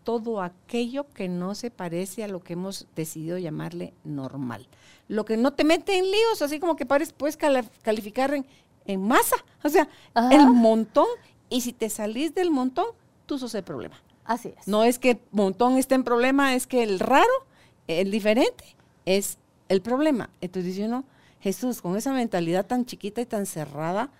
[0.04, 4.66] todo aquello que no se parece a lo que hemos decidido llamarle normal.
[5.08, 8.46] Lo que no te mete en líos, así como que pares, puedes calificar en,
[8.86, 10.34] en masa, o sea, Ajá.
[10.34, 11.06] el montón,
[11.48, 12.86] y si te salís del montón,
[13.26, 13.96] tú sos el problema.
[14.24, 14.66] Así es.
[14.66, 17.28] No es que el montón esté en problema, es que el raro,
[17.88, 18.64] el diferente,
[19.04, 20.30] es el problema.
[20.40, 21.04] Entonces dice uno,
[21.40, 24.10] Jesús, con esa mentalidad tan chiquita y tan cerrada,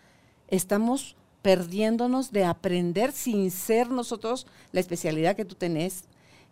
[0.49, 6.05] estamos perdiéndonos de aprender sin ser nosotros la especialidad que tú tenés.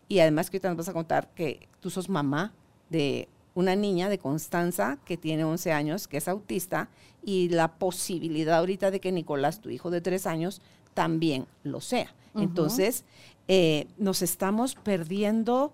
[0.09, 2.53] Y además que ahorita nos vas a contar que tú sos mamá
[2.91, 6.89] de una niña de Constanza que tiene 11 años, que es autista,
[7.25, 10.61] y la posibilidad ahorita de que Nicolás, tu hijo de 3 años,
[10.93, 12.15] también lo sea.
[12.37, 13.05] Entonces,
[13.47, 15.73] eh, nos estamos perdiendo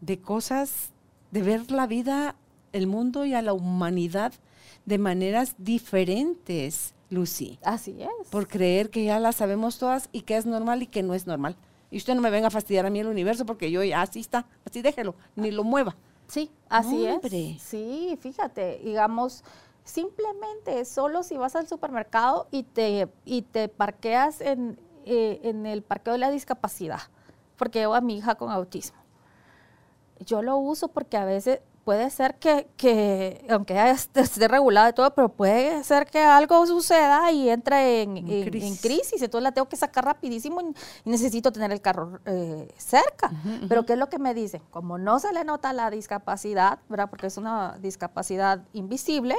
[0.00, 0.90] de cosas,
[1.30, 2.36] de ver la vida,
[2.72, 4.32] el mundo y a la humanidad
[4.86, 7.58] de maneras diferentes, Lucy.
[7.64, 8.28] Así es.
[8.30, 11.26] Por creer que ya las sabemos todas y que es normal y que no es
[11.26, 11.56] normal.
[11.90, 14.20] Y usted no me venga a fastidiar a mí el universo porque yo ya así
[14.20, 15.96] está, así déjelo, ni lo mueva.
[16.28, 17.60] Sí, así es.
[17.60, 19.42] Sí, fíjate, digamos,
[19.82, 25.82] simplemente solo si vas al supermercado y te, y te parqueas en, eh, en el
[25.82, 27.00] parqueo de la discapacidad,
[27.56, 28.99] porque llevo a mi hija con autismo.
[30.24, 34.92] Yo lo uso porque a veces puede ser que, que aunque ya esté regulado y
[34.92, 39.22] todo, pero puede ser que algo suceda y entre en, crisis.
[39.22, 40.74] Entonces la tengo que sacar rapidísimo y,
[41.08, 43.32] necesito tener el carro eh, cerca.
[43.68, 44.62] Pero ¿qué es lo que me dicen?
[44.70, 47.08] Como no se le nota la discapacidad, ¿verdad?
[47.10, 49.36] Porque es una discapacidad invisible,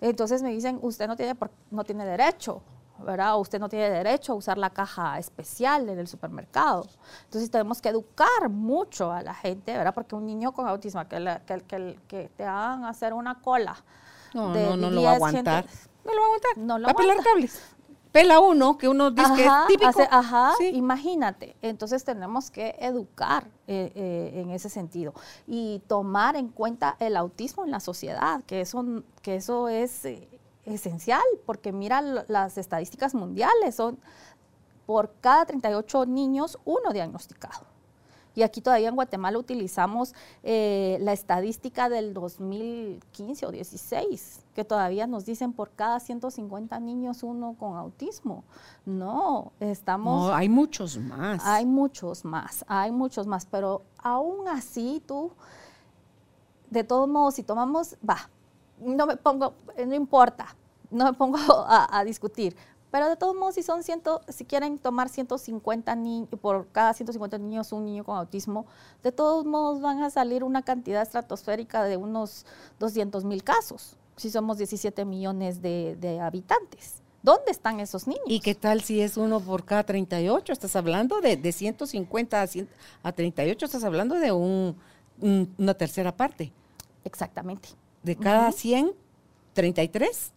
[0.00, 1.34] entonces me dicen, usted no tiene,
[1.70, 2.62] no tiene derecho
[2.98, 3.38] ¿verdad?
[3.38, 6.86] Usted no tiene derecho a usar la caja especial en el supermercado.
[7.24, 9.94] Entonces tenemos que educar mucho a la gente, ¿verdad?
[9.94, 13.76] Porque un niño con autismo, que, que, que, te hagan hacer una cola.
[14.32, 15.66] No, no, no lo va a aguantar.
[16.04, 16.58] no lo va a aguantar.
[16.58, 17.60] No lo va a pelar cables.
[18.14, 19.90] Pela uno, que uno dice que es típico.
[20.08, 21.56] ajá, imagínate.
[21.62, 25.14] Entonces tenemos que educar eh, eh, en ese sentido
[25.48, 28.84] y tomar en cuenta el autismo en la sociedad, que eso,
[29.20, 30.28] que eso es eh,
[30.64, 33.98] esencial, porque mira las estadísticas mundiales, son
[34.86, 37.74] por cada 38 niños, uno diagnosticado.
[38.36, 45.06] Y aquí todavía en Guatemala utilizamos eh, la estadística del 2015 o 16, que todavía
[45.06, 48.42] nos dicen por cada 150 niños uno con autismo.
[48.84, 50.28] No, estamos...
[50.28, 51.42] No, hay muchos más.
[51.44, 55.30] Hay muchos más, hay muchos más, pero aún así tú,
[56.70, 58.28] de todos modos, si tomamos, va,
[58.84, 59.54] no me pongo,
[59.86, 60.54] no importa,
[60.90, 62.56] no me pongo a, discutir.
[62.90, 67.38] Pero de todos modos, si son ciento, si quieren tomar 150 niños, por cada 150
[67.38, 68.66] niños un niño con autismo,
[69.02, 72.46] de todos modos van a salir una cantidad estratosférica de unos
[72.78, 77.02] 200 mil casos, si somos 17 millones de, habitantes.
[77.24, 78.22] ¿Dónde están esos niños?
[78.26, 80.52] ¿Y qué tal si es uno por cada 38?
[80.52, 82.46] Estás hablando de, de 150 a,
[83.02, 84.76] a 38, estás hablando de un,
[85.58, 86.52] una tercera parte.
[87.02, 87.70] Exactamente.
[88.04, 88.92] De cada 100,
[89.54, 90.32] 33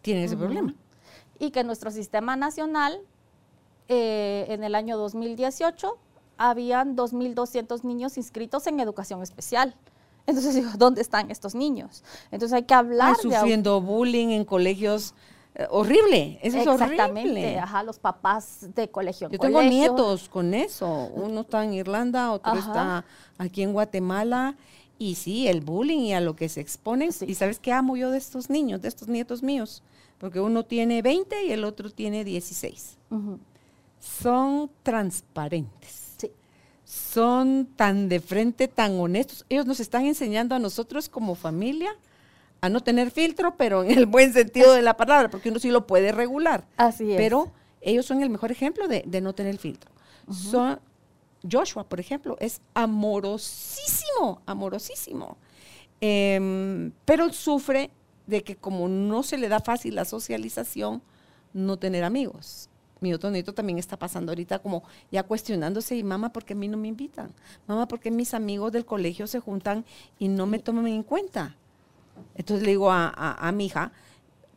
[0.00, 0.74] tienen ese problema.
[1.38, 3.00] Y que nuestro sistema nacional,
[3.88, 5.98] eh, en el año 2018,
[6.38, 9.76] habían 2.200 niños inscritos en educación especial.
[10.26, 12.02] Entonces digo, ¿dónde están estos niños?
[12.30, 13.12] Entonces hay que hablar.
[13.12, 15.14] Están sufriendo bullying en colegios.
[15.54, 16.94] Eh, horrible, eso es horrible.
[16.94, 19.28] Exactamente, ajá, los papás de colegio.
[19.28, 21.10] Yo tengo nietos con eso.
[21.12, 23.04] Uno está en Irlanda, otro está
[23.36, 24.56] aquí en Guatemala.
[24.98, 27.10] Y sí, el bullying y a lo que se exponen.
[27.26, 29.82] Y sabes qué amo yo de estos niños, de estos nietos míos
[30.22, 32.96] porque uno tiene 20 y el otro tiene 16.
[33.98, 36.16] Son transparentes.
[36.84, 39.44] Son tan de frente, tan honestos.
[39.48, 41.90] Ellos nos están enseñando a nosotros como familia
[42.60, 45.72] a no tener filtro, pero en el buen sentido de la palabra, porque uno sí
[45.72, 46.68] lo puede regular.
[46.76, 47.16] Así es.
[47.16, 47.50] Pero
[47.80, 49.90] ellos son el mejor ejemplo de, no tener filtro.
[50.30, 50.78] Son,
[51.50, 55.36] Joshua, por ejemplo, es amorosísimo, amorosísimo.
[56.00, 57.90] Em, pero sufre
[58.26, 61.02] de que como no se le da fácil la socialización,
[61.52, 62.68] no tener amigos.
[63.00, 66.56] Mi otro nieto también está pasando ahorita como ya cuestionándose, y mamá, ¿por qué a
[66.56, 67.32] mí no me invitan?
[67.66, 69.84] Mamá, ¿por qué mis amigos del colegio se juntan
[70.18, 71.56] y no me toman en cuenta?
[72.36, 73.92] Entonces le digo a, a mi hija,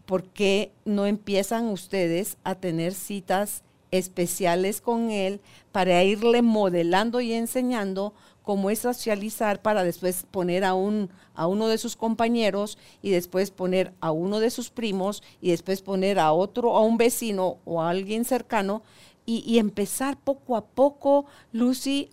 [0.06, 7.34] ¿por qué no empiezan ustedes a tener citas especiales con él para irle modelando y
[7.34, 13.10] enseñando cómo es socializar para después poner a, un, a uno de sus compañeros y
[13.10, 17.58] después poner a uno de sus primos y después poner a otro, a un vecino
[17.66, 18.84] o a alguien cercano
[19.28, 22.10] y, empezar poco a poco, Lucy,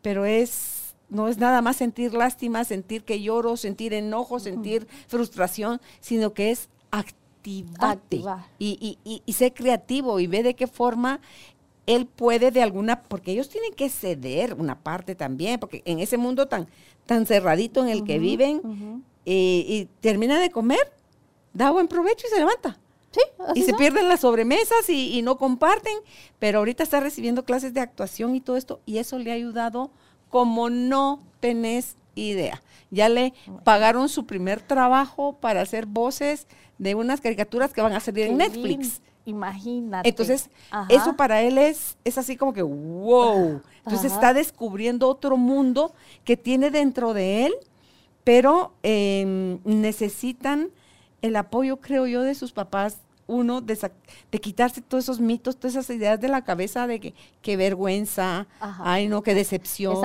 [0.00, 5.80] pero es no es nada más sentir lástima, sentir que lloro, sentir enojo, sentir frustración,
[6.00, 6.68] sino que es
[7.78, 8.22] activarte
[8.58, 11.20] y, y, y, ser creativo y ve de qué forma
[11.86, 16.16] él puede de alguna, porque ellos tienen que ceder una parte también, porque en ese
[16.18, 16.68] mundo tan,
[17.06, 20.92] tan cerradito en el que viven, eh, y termina de comer,
[21.54, 22.78] da buen provecho y se levanta.
[23.12, 23.20] Sí,
[23.54, 25.94] y se pierden las sobremesas y, no comparten,
[26.38, 29.90] pero ahorita está recibiendo clases de actuación y todo esto, y eso le ha ayudado
[30.28, 32.62] como no tenés idea.
[32.90, 36.46] Ya le pagaron su primer trabajo para hacer voces
[36.78, 39.00] de unas caricaturas que van a salir en Netflix.
[39.24, 40.08] Imagínate.
[40.08, 40.50] Entonces,
[40.88, 43.60] eso para él es, es así como que, wow.
[43.78, 45.94] Entonces está descubriendo otro mundo
[46.24, 47.54] que tiene dentro de él,
[48.24, 50.70] pero em, necesitan
[51.22, 53.90] el apoyo, creo yo, de sus papás uno de,
[54.30, 58.46] de, quitarse todos esos mitos, todas esas ideas de la cabeza de que qué vergüenza,
[58.60, 59.96] ay no, qué decepción.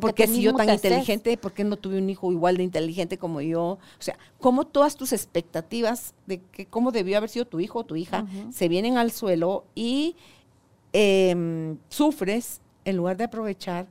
[0.00, 3.40] porque si yo tan inteligente, ¿por qué no tuve un hijo igual de inteligente como
[3.40, 3.62] yo?
[3.62, 7.84] O sea, cómo todas tus expectativas de que cómo debió haber sido tu hijo o
[7.84, 10.16] tu hija se vienen al suelo y
[10.92, 13.86] em, sufres en lugar de aprovechar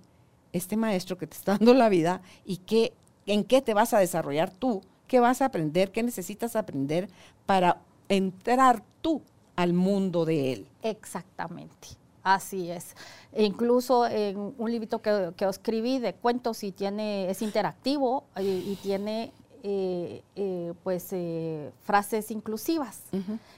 [0.54, 2.94] este maestro que te está dando la vida y que,
[3.26, 7.10] en qué te vas a desarrollar tú, qué vas a aprender, qué necesitas aprender
[7.46, 9.22] para entrar tú
[9.56, 10.68] al mundo de él.
[10.82, 11.90] Exactamente.
[12.26, 12.96] Así es.
[13.34, 18.76] E incluso en un librito que, que, escribí de cuentos y tiene, es interactivo y,
[18.82, 19.32] tiene
[19.62, 23.04] eh, eh, pues eh, frases inclusivas.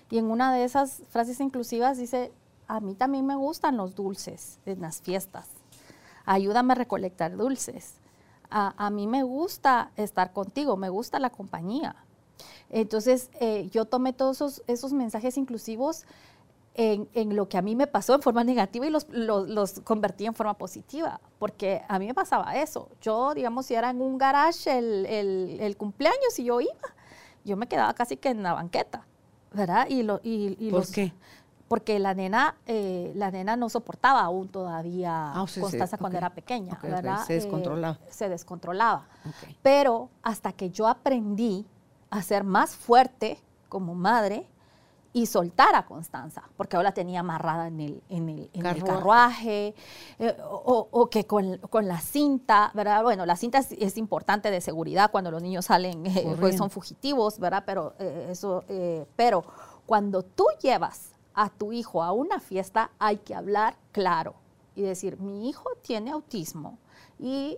[0.10, 2.34] Y en una de esas frases inclusivas dice,
[2.68, 5.48] a mí también me gustan los dulces en las fiestas.
[6.26, 7.94] Ayúdame a recolectar dulces.
[8.50, 11.96] A, a mí me gusta estar contigo, me gusta la compañía.
[12.70, 16.06] Entonces, eh, yo tomé todos esos, mensajes inclusivos
[16.76, 20.34] en, lo que a mí me pasó en forma negativa y los, los, convertí en
[20.34, 22.90] forma positiva, porque a mí me pasaba eso.
[23.02, 26.72] Yo, digamos, si era en un garage el, cumpleaños y yo iba,
[27.44, 29.06] yo me quedaba casi que en la banqueta,
[29.54, 29.88] ¿verdad?
[29.90, 31.14] Y, lo, y, ¿Por qué?
[31.68, 36.80] Porque la nena, eh, la nena no soportaba aún todavía ah, Constanza cuando era pequeña,
[36.82, 37.26] ¿verdad?
[37.26, 38.00] Se descontrolaba.
[38.06, 39.08] Eh, se descontrolaba.
[39.62, 41.66] Pero hasta que yo aprendí
[42.10, 43.40] a ser más fuerte
[43.70, 44.48] como madre
[45.14, 49.74] y soltar a Constanza, porque ahora la tenía amarrada en el, en el, carruaje,
[50.20, 53.02] eh, o, que con, la cinta, ¿verdad?
[53.02, 57.40] Bueno, la cinta es, importante de seguridad cuando los niños salen, eh, pues son fugitivos,
[57.40, 57.64] ¿verdad?
[57.66, 58.64] Pero, eh, eso,
[59.16, 59.44] pero
[59.88, 64.36] cuando tú llevas a tu hijo a una fiesta, hay que hablar claro
[64.76, 66.78] y decir, mi hijo tiene autismo
[67.20, 67.58] y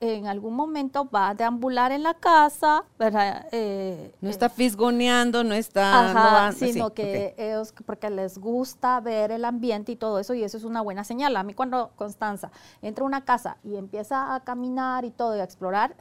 [0.00, 3.46] en algún momento va a deambular en la casa, ¿verdad?
[3.52, 6.52] Eh, no está fisgoneando, no está...
[6.56, 10.64] sino que ellos, porque les gusta ver el ambiente y todo eso, y eso es
[10.64, 11.36] una buena señal.
[11.36, 15.40] A mí cuando Constanza entra a una casa y empieza a caminar y todo, y
[15.40, 15.94] a explorar,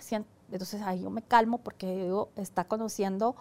[0.50, 3.36] entonces ahí yo me calmo porque está conociendo...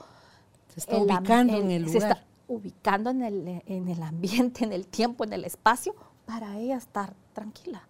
[0.74, 1.92] Se está ubicando en el lugar.
[1.92, 5.94] Se está ubicando en el, en el ambiente, en el tiempo, en el espacio,
[6.26, 7.86] para ella estar tranquila.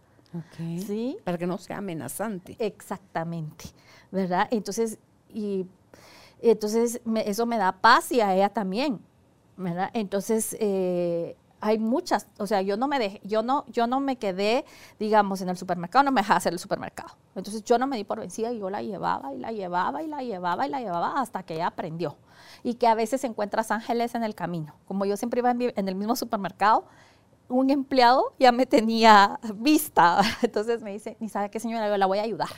[0.56, 1.16] ¿Sí?
[1.24, 2.56] Para que no sea amenazante.
[2.58, 3.66] Exactamente,
[4.10, 4.48] ¿verdad?
[4.50, 4.98] Entonces,
[5.32, 5.66] y
[6.40, 9.00] entonces eso me da paz y a ella también,
[9.56, 9.90] ¿verdad?
[9.92, 14.16] Entonces, eh, hay muchas, o sea, yo no me dejé, yo no, yo no me
[14.16, 14.64] quedé,
[14.98, 17.16] digamos, en el supermercado, no me dejaba hacer el supermercado.
[17.34, 20.06] Entonces yo no me di por vencida y yo la llevaba y la llevaba y
[20.06, 22.16] la llevaba y la llevaba hasta que ella aprendió.
[22.62, 24.74] Y que a veces encuentras ángeles en el camino.
[24.86, 26.84] Como yo siempre iba en el mismo supermercado,
[27.48, 30.20] un empleado ya me tenía vista.
[30.42, 32.48] Entonces me dice, ni sabe qué señora, yo la voy a ayudar.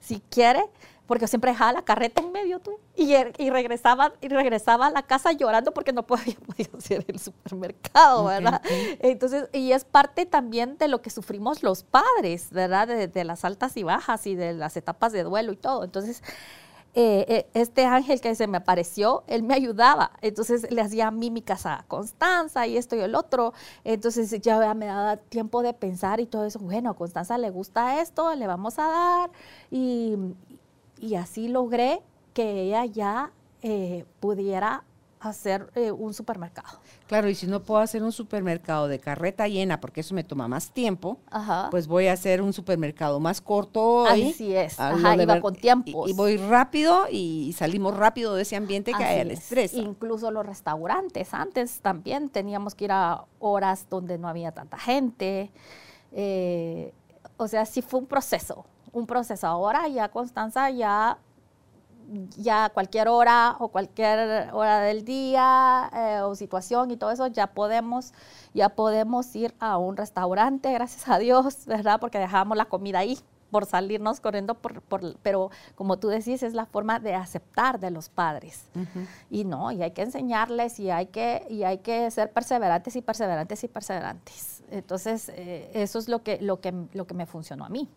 [0.00, 0.64] Si quiere,
[1.06, 4.86] porque yo siempre dejaba la carreta en medio tú, y, er, y, regresaba, y regresaba
[4.86, 8.62] a la casa llorando porque no podía, podía hacer el supermercado, ¿verdad?
[9.00, 12.86] Entonces, y es parte también de lo que sufrimos los padres, ¿verdad?
[12.86, 15.82] De, de, las altas y bajas y de las etapas de duelo y todo.
[15.82, 16.22] Entonces,
[17.00, 20.10] eh, eh, este ángel que se me apareció, él me ayudaba.
[20.20, 23.54] Entonces le hacía mímicas a Constanza y esto y el otro.
[23.84, 26.58] Entonces ya me daba tiempo de pensar y todo eso.
[26.58, 29.30] Bueno, a Constanza le gusta esto, le vamos a dar.
[29.70, 30.16] Y,
[31.16, 32.02] así logré
[32.34, 33.30] que ella ya
[33.62, 34.82] eh, pudiera
[35.20, 36.80] hacer un supermercado.
[37.06, 40.48] Claro, y si no puedo hacer un supermercado de carreta llena, porque eso me toma
[40.48, 41.18] más tiempo,
[41.70, 44.06] pues voy a hacer un supermercado más corto.
[44.06, 46.08] Así es, Ajá, iba con tiempo.
[46.08, 49.74] Y, voy rápido y salimos rápido de ese ambiente que hay el estrés.
[49.74, 55.50] Incluso los restaurantes, antes también teníamos que ir a horas donde no había tanta gente.
[56.12, 56.92] Eh,
[57.36, 59.46] o sea, sí fue un proceso, un proceso.
[59.46, 61.18] Ahora ya Constanza ya
[62.36, 67.48] ya cualquier hora o cualquier hora del día eh, o situación y todo eso, ya
[67.48, 68.12] podemos,
[68.54, 72.00] ya podemos ir a un restaurante, gracias a Dios, ¿verdad?
[72.00, 73.18] Porque dejamos la comida ahí
[73.50, 74.82] por salirnos corriendo, por,
[75.22, 78.64] pero como tú decís, es la forma de aceptar de los padres.
[79.30, 83.02] Y no, y hay que enseñarles y hay que, y hay que ser perseverantes y
[83.02, 84.62] perseverantes y perseverantes.
[84.70, 87.88] Entonces, eh, eso es lo que, lo, que, lo que me funcionó a mí.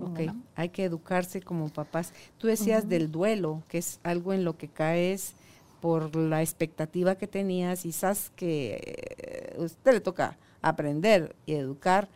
[0.00, 0.20] Ok,
[0.54, 2.12] hay que educarse como papás.
[2.38, 5.34] Tú decías del duelo, que es algo en lo que caes
[5.80, 11.54] por la expectativa que tenías y sabes que a eh, usted le toca aprender y
[11.54, 12.08] educar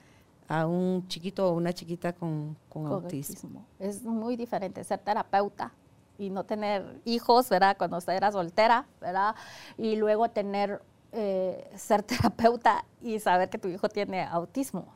[0.49, 3.67] a un chiquito o una chiquita con, con, autismo.
[3.79, 5.73] Es muy diferente ser terapeuta
[6.19, 7.77] y no tener hijos, ¿verdad?
[7.77, 9.35] Cuando usted era soltera, ¿verdad?
[9.77, 10.81] Y luego tener,
[11.13, 14.87] eh, ser terapeuta y saber que tu hijo tiene autismo.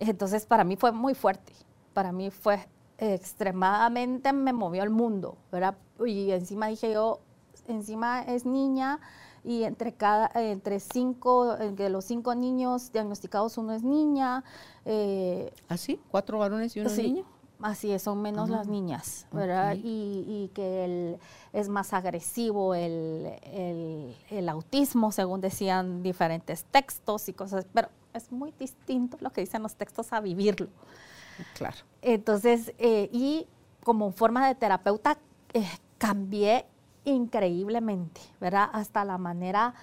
[0.00, 1.52] Entonces, para mí fue muy fuerte.
[1.94, 2.68] Para mí fue
[2.98, 5.76] extremadamente, me movió el mundo, ¿verdad?
[6.04, 7.20] Y encima dije yo,
[7.66, 9.00] encima es niña
[9.44, 14.44] y entre cada, entre cinco, de los cinco niños diagnosticados uno es niña.
[14.84, 16.00] Eh, ¿Ah, sí?
[16.10, 17.24] ¿Cuatro varones y una niña?
[17.60, 19.76] Así es, son menos las niñas, ¿verdad?
[19.82, 21.18] Y, que
[21.52, 23.32] es más agresivo el,
[24.30, 29.62] el, autismo, según decían diferentes textos y cosas, pero es muy distinto lo que dicen
[29.62, 30.68] los textos a vivirlo.
[31.54, 31.76] Claro.
[32.02, 33.46] Entonces, eh, y
[33.82, 35.18] como forma de terapeuta,
[35.54, 35.66] eh,
[35.96, 36.66] cambié
[37.04, 38.68] increíblemente, ¿verdad?
[38.72, 39.74] Hasta la manera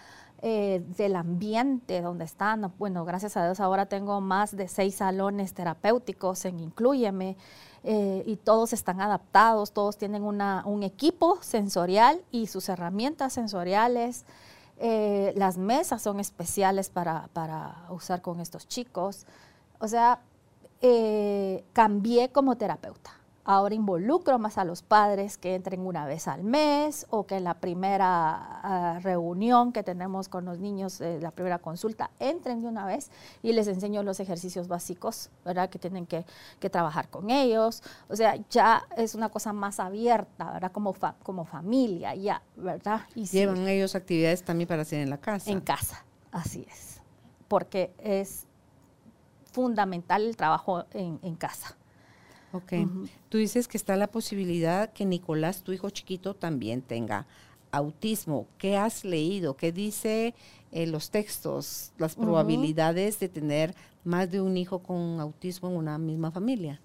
[0.44, 2.72] eh, del ambiente donde están.
[2.78, 7.38] Bueno, gracias a Dios ahora tengo más de seis salones terapéuticos en Incluyeme
[7.84, 14.26] y todos están adaptados, todos tienen una, un equipo sensorial y sus herramientas sensoriales.
[14.80, 19.26] Las mesas son especiales para, para, usar con estos chicos.
[19.80, 20.22] O sea,
[21.74, 23.22] cambié como terapeuta.
[23.44, 27.44] Ahora involucro más a los padres que entren una vez al mes o que en
[27.44, 28.06] la primera
[28.64, 33.10] ah, reunión que tenemos con los niños, eh, la primera consulta, entren de una vez
[33.42, 35.72] y les enseño los ejercicios básicos, ¿verdad?
[35.72, 36.24] Que tienen que,
[36.70, 37.82] trabajar con ellos.
[38.10, 40.72] O sea, ya es una cosa más abierta, ¿verdad?
[40.72, 43.02] Como, como familia, ya, ¿verdad?
[43.16, 45.50] Y Llevan ellos actividades también para hacer en la casa.
[45.50, 47.02] En casa, así es.
[47.48, 48.46] Porque es
[49.52, 51.76] fundamental el trabajo en casa.
[52.54, 52.74] Ok.
[53.30, 57.26] Tú dices que está la posibilidad que Nicolás, tu hijo chiquito, también tenga
[57.72, 58.48] autismo.
[58.58, 59.56] ¿Qué has leído?
[59.56, 60.36] ¿Qué dice
[60.72, 63.74] eh, los textos, las probabilidades de tener
[64.04, 66.82] más de un hijo con autismo en una misma familia?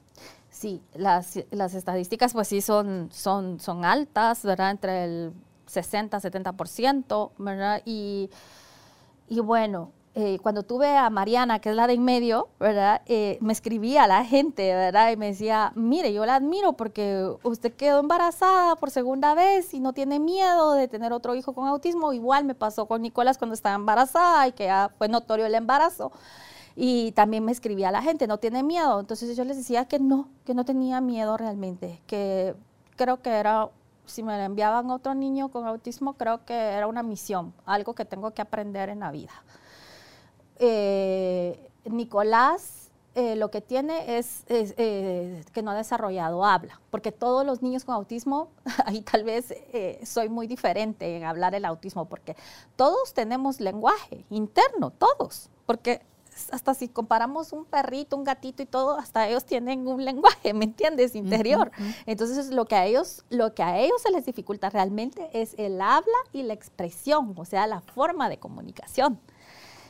[0.50, 4.70] Sí, las, las estadísticas pues sí son, son, son altas, ¿verdad?
[4.70, 5.32] Entre el
[5.66, 7.82] 60, 70%, ¿verdad?
[7.84, 8.30] Y,
[9.28, 12.48] y bueno, eh, cuando tuve a Mariana, que es la de en medio.
[13.04, 15.10] Eh, me escribía a la gente, ¿verdad?
[15.10, 19.80] Y me decía, mire, yo la admiro porque usted quedó embarazada por segunda vez y
[19.80, 22.14] no tiene miedo de tener otro hijo con autismo.
[22.14, 26.12] Igual me pasó con Nicolás cuando estaba embarazada y que ya fue notorio el embarazo.
[26.74, 28.98] Y también me escribía a la gente, no tiene miedo.
[29.00, 32.54] Entonces yo les decía que no, que no tenía miedo realmente, que
[32.96, 33.68] creo que era
[34.06, 38.30] si me enviaban otro niño con autismo, creo que era una misión, algo que tengo
[38.30, 39.32] que aprender en la vida.
[40.58, 47.46] Eh, Nicolás eh, lo que tiene es, eh, que no ha desarrollado habla, porque todos
[47.46, 48.48] los niños con autismo,
[48.84, 49.54] ahí tal vez
[50.04, 52.36] soy muy diferente en hablar el autismo, porque
[52.76, 56.02] todos tenemos lenguaje interno, todos, porque
[56.50, 60.64] hasta si comparamos un perrito, un gatito y todo, hasta ellos tienen un lenguaje, ¿me
[60.64, 61.14] entiendes?
[61.14, 61.70] Interior.
[62.04, 65.80] Entonces, lo que a ellos, lo que a ellos se les dificulta realmente es el
[65.80, 69.18] habla y la expresión, o sea, la forma de comunicación.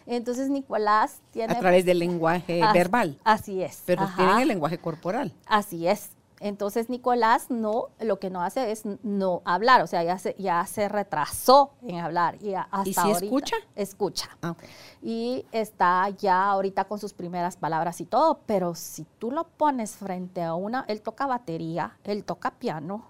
[0.06, 1.52] Entonces Nicolás tiene...
[1.52, 3.18] A través del lenguaje verbal.
[3.24, 3.82] Así es.
[3.84, 5.32] Pero tienen el lenguaje corporal.
[5.46, 6.10] Así es.
[6.40, 10.66] Entonces Nicolás no, lo que no hace es no hablar, o sea, ya se, ya
[10.66, 12.36] se retrasó en hablar.
[12.42, 13.56] Y, hasta ¿Y si escucha?
[13.74, 14.28] Escucha.
[14.42, 14.54] Ah,
[15.02, 19.96] y está ya ahorita con sus primeras palabras y todo, pero si tú lo pones
[19.96, 23.04] frente a una, él toca batería, él toca piano,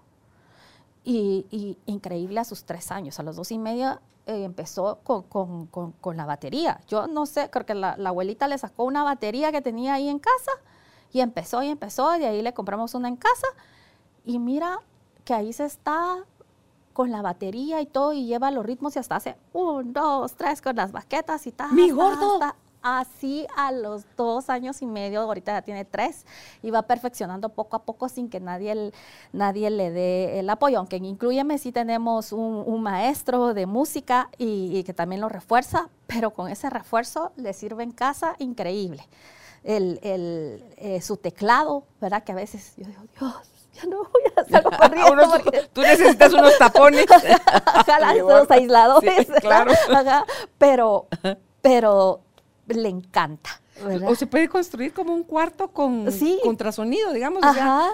[1.09, 6.25] y, increíble a sus tres años, a los dos y medio eh, empezó con, la
[6.25, 6.81] batería.
[6.87, 10.19] Yo no sé, creo que la, abuelita le sacó una batería que tenía ahí en
[10.19, 10.51] casa
[11.13, 13.47] y empezó y empezó, y de ahí le compramos una en casa.
[14.25, 14.81] Y mira
[15.23, 16.25] que ahí se está
[16.91, 20.61] con la batería y todo y lleva los ritmos y hasta hace un, dos, tres
[20.61, 21.71] con las baquetas y tal.
[21.71, 22.39] Mi gordo
[22.87, 26.25] así a los dos años y medio, ahorita ya tiene tres,
[26.61, 28.91] y va perfeccionando poco a poco sin que nadie,
[29.33, 34.83] nadie le dé el apoyo, aunque en Incluyeme sí tenemos un, maestro de música y,
[34.83, 39.07] que también lo refuerza, pero con ese refuerzo le sirve en casa increíble.
[39.63, 42.23] El, el, eh, su teclado, ¿verdad?
[42.23, 45.41] Que a veces yo digo, Dios, ya no voy a hacerlo corriendo.
[45.73, 47.05] Tú necesitas unos tapones.
[47.79, 49.27] Ojalá, los aisladores.
[49.41, 49.71] claro.
[50.57, 51.07] pero,
[51.61, 52.21] pero
[52.67, 53.61] le encanta.
[54.07, 56.07] O se puede construir como un cuarto con
[56.43, 57.43] ultrasonido, digamos,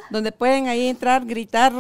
[0.10, 1.74] donde pueden ahí entrar, gritar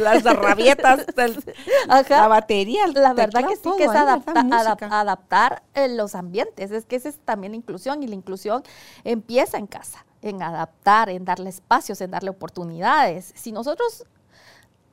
[0.00, 1.04] las rabietas,
[2.08, 2.86] la batería.
[2.86, 6.70] la verdad que sí, que es adaptar eh, los ambientes.
[6.70, 8.62] Es que esa es también la inclusión y la inclusión
[9.04, 13.32] empieza en casa, en adaptar, en darle espacios, en darle oportunidades.
[13.36, 14.06] Si nosotros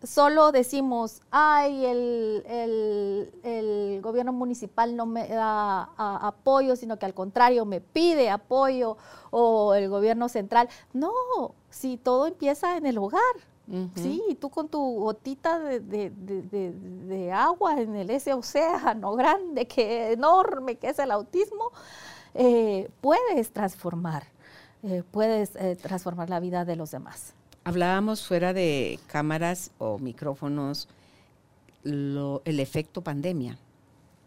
[0.03, 7.05] solo decimos, ay, el, el, el gobierno municipal no me da a, apoyo, sino que
[7.05, 8.97] al contrario me pide apoyo,
[9.31, 10.69] o el gobierno central.
[10.93, 11.11] No,
[11.69, 13.21] si todo empieza en el hogar.
[13.95, 19.11] Sí, y tú con tu gotita de, de, de, de, agua en el ese océano
[19.15, 21.73] grande, que enorme que es el autismo,
[22.33, 24.23] eh, puedes transformar,
[24.83, 27.33] eh, puedes eh, transformar la vida de los demás.
[27.68, 30.88] Hablábamos fuera de cámaras o micrófonos
[31.84, 33.59] el efecto pandemia,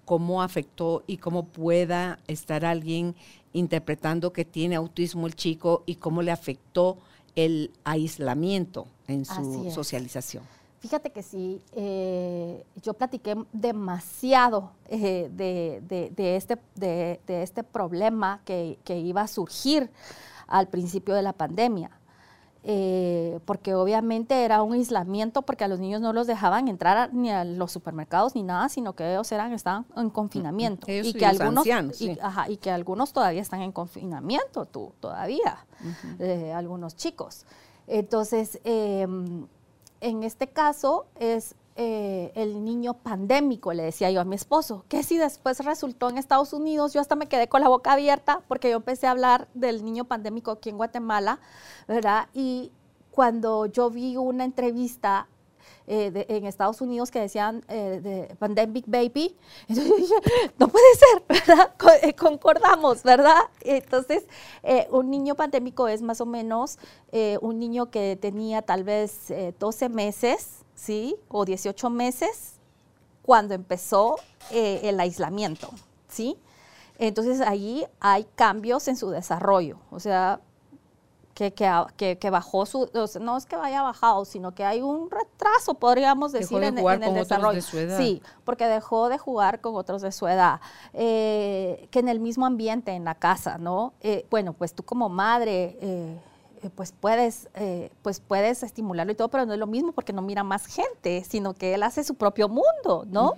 [0.04, 3.14] cómo afectó y cómo pueda estar alguien
[3.54, 6.98] interpretando que tiene autismo el chico y cómo le afectó
[7.34, 10.44] el aislamiento en su socialización.
[10.80, 18.98] Fíjate que sí, eh, yo platiqué demasiado eh, de, este, de, este, problema que, que,
[18.98, 19.90] iba a surgir
[20.46, 21.90] al principio de la pandemia.
[22.62, 27.30] Eh, porque obviamente era un aislamiento porque a los niños no los dejaban entrar ni
[27.30, 30.86] a los supermercados ni nada, sino que ellos eran, estaban en confinamiento.
[30.90, 31.66] y, que algunos,
[31.98, 35.64] y, que algunos todavía están en confinamiento, tú, todavía,
[36.18, 37.46] eh, algunos chicos.
[37.86, 39.46] Entonces, em,
[40.02, 45.02] en este caso es eh, el niño pandémico, le decía yo a mi esposo, que
[45.02, 48.68] si después resultó en Estados Unidos, yo hasta me quedé con la boca abierta porque
[48.68, 51.40] yo empecé a hablar del niño pandémico aquí en Guatemala,
[51.88, 52.28] ¿verdad?
[52.34, 52.70] Y
[53.10, 55.26] cuando yo vi una entrevista
[55.86, 59.34] eh, en Estados Unidos que decían eh, de Pandemic Baby.
[60.58, 61.72] No puede ser, ¿verdad?
[62.18, 63.40] concordamos, ¿verdad?
[63.62, 64.26] Entonces,
[64.90, 66.78] un niño pandémico es más o menos
[67.40, 71.16] un niño que tenía tal vez 12 meses, ¿sí?
[71.28, 72.54] O 18 meses
[73.22, 74.16] cuando empezó
[74.50, 75.70] eh, el aislamiento,
[76.08, 76.36] ¿sí?
[76.98, 80.40] Entonces ahí hay cambios en su desarrollo, o sea,
[81.48, 82.90] que, que, bajó su,
[83.20, 87.62] no es que vaya bajado, sino que hay un retraso, podríamos decir, en, el desarrollo.
[87.62, 90.60] Sí, porque dejó de jugar con otros de su edad,
[90.92, 93.94] eh, que en el mismo ambiente, en la casa, ¿no?
[94.02, 95.78] Eh, bueno, pues tú como madre
[96.62, 100.12] eh, pues puedes, eh, pues puedes estimularlo y todo, pero no es lo mismo porque
[100.12, 103.34] no mira más gente, sino que él hace su propio mundo, ¿no?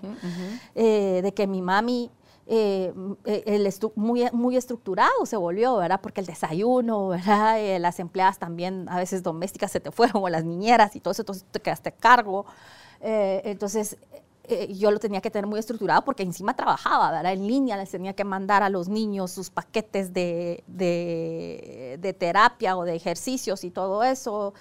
[0.75, 2.11] Eh, de que mi mami
[3.95, 6.01] muy, muy estructurado se volvió, ¿verdad?
[6.03, 7.59] Porque el desayuno, ¿verdad?
[7.79, 11.23] las empleadas también, a veces domésticas se te fueron, o las niñeras y todo eso,
[11.23, 12.45] entonces te quedaste a cargo.
[13.01, 13.97] entonces,
[14.53, 17.33] eh, yo lo tenía que tener muy estructurado porque encima trabajaba, ¿verdad?
[17.33, 22.85] En línea les tenía que mandar a los niños sus paquetes de, de, terapia o
[22.85, 24.55] de ejercicios y todo eso.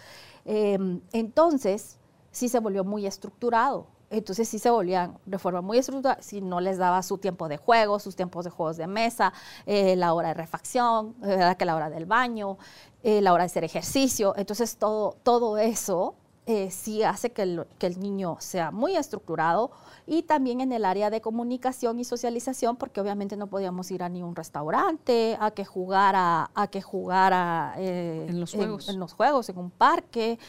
[0.46, 1.98] Em, entonces,
[2.32, 3.88] sí se volvió muy estructurado.
[4.10, 7.56] Entonces sí se volvían de forma muy estructurada, si no les daba su tiempo de
[7.56, 9.32] juego, sus tiempos de juegos de mesa,
[9.66, 11.56] eh, la hora de refacción, ¿verdad?
[11.56, 12.58] que la hora del baño,
[13.04, 14.34] eh, la hora de hacer ejercicio.
[14.36, 16.16] Entonces todo, todo eso
[16.48, 19.70] eh, sí hace que el, que el, niño sea muy estructurado
[20.08, 24.10] y también en el área de comunicación y socialización, porque obviamente no podíamos ir a
[24.10, 28.90] ni un restaurante, a que jugara, a que jugara eh, en, los juegos.
[28.90, 30.40] En, los juegos, en un parque.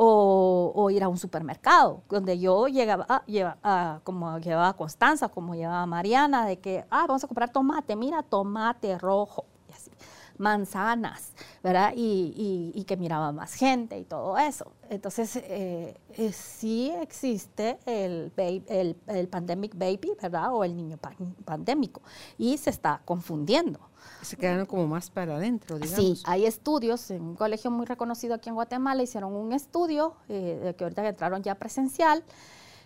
[0.00, 6.46] O, ir a un supermercado, donde yo llegaba, a, como llevaba Constanza, como llevaba Mariana,
[6.46, 9.90] de que, ah, vamos a comprar tomate, mira, tomate rojo, y así
[10.38, 11.32] manzanas,
[11.62, 11.92] ¿verdad?
[11.94, 14.72] Y, que miraba más gente y todo eso.
[14.88, 20.54] Entonces, eh, eh, sí existe el, el, pandemic baby, ¿verdad?
[20.54, 20.98] O el niño
[21.44, 22.00] pandémico.
[22.38, 23.78] Y se está confundiendo.
[24.22, 26.18] Se quedaron como más para adentro, digamos.
[26.18, 30.74] Sí, hay estudios, en un colegio muy reconocido aquí en Guatemala hicieron un estudio, eh,
[30.78, 32.24] que ahorita entraron ya presencial,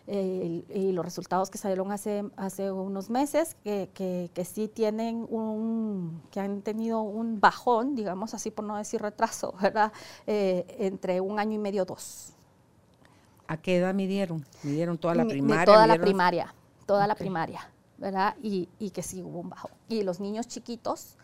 [0.09, 6.23] eh, y los resultados que salieron hace, hace unos meses, que, que, sí tienen un,
[6.31, 9.93] que han tenido un bajón, digamos así por no decir retraso, ¿verdad?
[10.27, 12.33] Eh, entre un año y medio, dos.
[13.47, 14.45] ¿A qué edad midieron?
[14.63, 15.65] ¿Midieron toda la primaria?
[15.65, 16.55] Toda la primaria,
[16.87, 18.35] toda la primaria, ¿verdad?
[18.43, 19.71] Y, y, que sí hubo un bajón.
[19.89, 21.17] Y los niños chiquitos,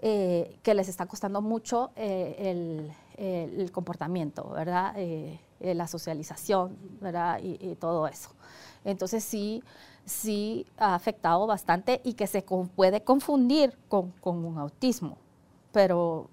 [0.00, 4.94] eh, que les está costando mucho el, el, comportamiento, ¿verdad?
[5.60, 7.38] Eh, la socialización, ¿verdad?
[7.42, 8.30] Y, todo eso.
[8.82, 9.62] Entonces sí,
[10.06, 12.42] sí ha afectado bastante y que se
[12.74, 15.18] puede confundir con, un autismo,
[15.70, 16.28] pero,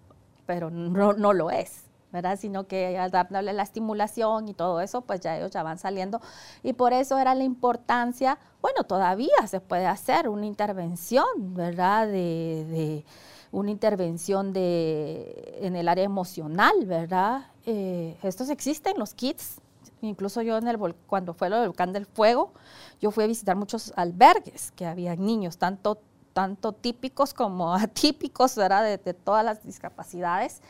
[0.45, 1.83] pero no, no lo es.
[2.09, 2.39] ¿verdad?
[2.39, 6.21] Sino que al darle la estimulación y todo eso, pues ya ellos ya van saliendo.
[6.63, 12.07] Y por eso era la importancia, bueno, todavía se puede hacer una intervención, ¿verdad?
[12.07, 13.03] de
[13.51, 17.47] una intervención de, en el área emocional, ¿verdad?
[17.69, 19.59] Eh, estos existen, los kits.
[20.01, 22.53] Incluso yo en el, cuando fue lo del volcán del fuego,
[23.01, 25.99] yo fui a visitar muchos albergues que había niños, tanto,
[26.31, 28.97] tanto típicos como atípicos, ¿verdad?
[28.97, 30.61] De, todas las discapacidades.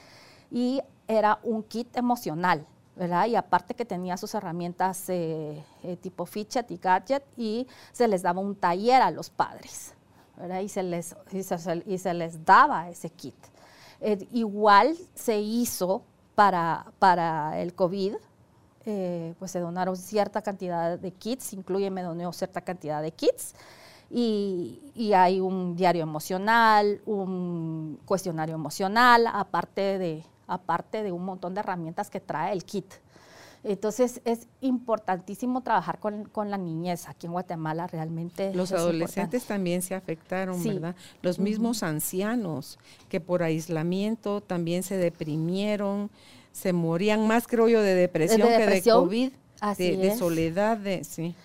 [0.50, 3.28] Y era un kit emocional, ¿verdad?
[3.28, 8.24] Y aparte que tenía sus herramientas eh, eh, tipo fidget y gadget y se les
[8.24, 9.94] daba un taller a los padres,
[10.36, 10.62] ¿verdad?
[10.62, 11.44] Y se les, y
[12.00, 13.36] se, les daba ese kit.
[14.32, 16.04] Igual se hizo
[16.38, 18.14] para, para el COVID,
[19.40, 23.56] pues se donaron cierta cantidad de kits, incluye me donó cierta cantidad de kits.
[24.12, 31.56] Y, y, hay un diario emocional, un cuestionario emocional, aparte de, aparte de un montón
[31.56, 32.94] de herramientas que trae el kit.
[33.64, 37.08] Entonces es importantísimo trabajar con, la niñez.
[37.08, 38.54] Aquí en Guatemala realmente.
[38.54, 40.96] Los adolescentes también se afectaron, ¿verdad?
[41.22, 42.80] Los mismos ancianos
[43.10, 46.10] que por aislamiento también se deprimieron,
[46.52, 49.32] se morían más, creo yo, de depresión, que de COVID,
[49.78, 51.36] de, de, soledad, de, sí.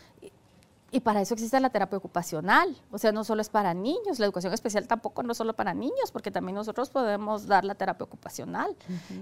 [0.94, 2.76] Y para eso existe la terapia ocupacional.
[2.90, 5.72] O sea, no solo es para niños, la educación especial tampoco no es solo para
[5.72, 8.76] niños, porque también nosotros podemos dar la terapia ocupacional.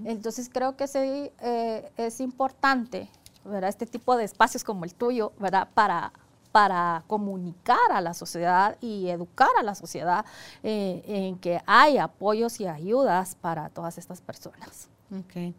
[0.05, 3.09] Entonces creo que sí eh, es importante,
[3.45, 3.71] ¿verdad?
[3.71, 5.69] Este tipo de espacios como el tuyo, ¿verdad?
[5.73, 6.13] Para,
[6.51, 10.25] para comunicar a la sociedad y educar a la sociedad
[10.65, 14.89] eh, en que hay apoyos y ayudas para todas estas personas.
[15.17, 15.55] Ok.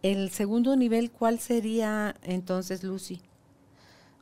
[0.00, 3.20] El segundo nivel, ¿cuál sería entonces, Lucy?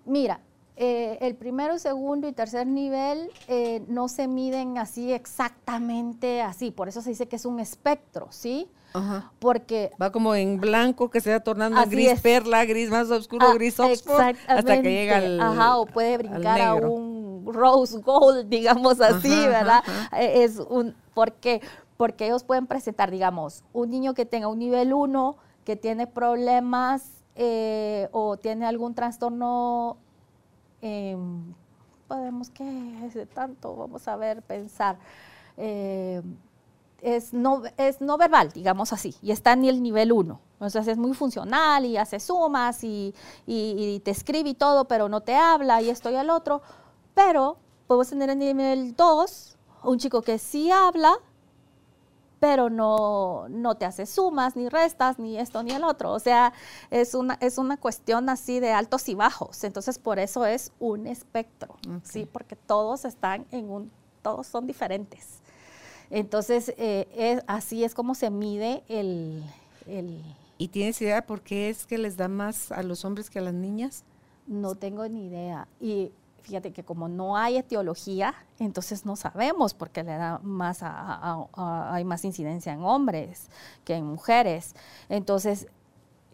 [0.05, 0.41] Mira,
[0.81, 6.89] eh, el primero, segundo y tercer nivel eh, no se miden así exactamente así, por
[6.89, 8.71] eso se dice que es un espectro, ¿sí?
[8.93, 9.33] Ajá.
[9.41, 13.49] Porque va como en blanco que se va tornando en gris perla, gris más oscuro,
[13.49, 18.47] ah, gris Oxford, hasta que llega al Ajá, o puede brincar a un rose gold,
[18.49, 19.83] digamos así, ¿verdad?
[20.17, 21.61] Eh, es un porque
[21.97, 27.25] porque ellos pueden presentar, digamos, un niño que tenga un nivel 1 que tiene problemas
[28.13, 29.99] o tiene algún trastorno
[30.81, 31.55] Em,
[32.07, 34.99] podemos que tanto, vamos a ver, pensar.
[35.57, 36.23] Eh,
[37.01, 40.41] es, no, es no verbal, digamos así, y está en el nivel 1.
[40.55, 43.15] Entonces es muy funcional y hace sumas y,
[43.47, 46.63] y, te escribe y todo, pero no te habla y esto y el otro.
[47.15, 51.15] Pero podemos tener en el nivel 2 un chico que sí habla,
[52.41, 56.13] pero no, no te hace sumas, ni restas, ni esto, ni el otro.
[56.13, 56.53] O sea,
[56.91, 59.65] es una, es una cuestión así de altos y bajos.
[59.65, 62.29] Entonces, por eso es un espectro, ¿sí?
[62.31, 63.91] Porque todos están en un,
[64.23, 65.41] todos son diferentes.
[66.11, 69.43] Entonces, eh, así es como se mide el,
[69.87, 70.23] el...
[70.57, 73.43] ¿Y tienes idea por qué es que les da más a los hombres que a
[73.43, 74.05] las niñas?
[74.47, 75.69] No tengo ni idea.
[75.81, 76.13] Y
[76.49, 82.05] fíjate que como no hay etiología, entonces no sabemos por qué le da más hay
[82.05, 83.51] más incidencia en hombres
[83.85, 84.75] que en mujeres.
[85.11, 85.67] Entonces,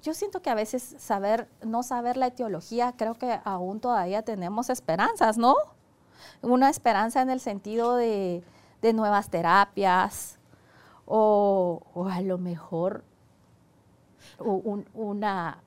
[0.02, 4.70] yo siento que a veces saber, no saber la etiología, creo que aún todavía tenemos
[4.70, 5.56] esperanzas, ¿no?
[6.42, 8.44] Una esperanza en el sentido de,
[8.94, 10.38] nuevas terapias
[11.06, 13.02] o, a lo mejor
[14.38, 15.63] una,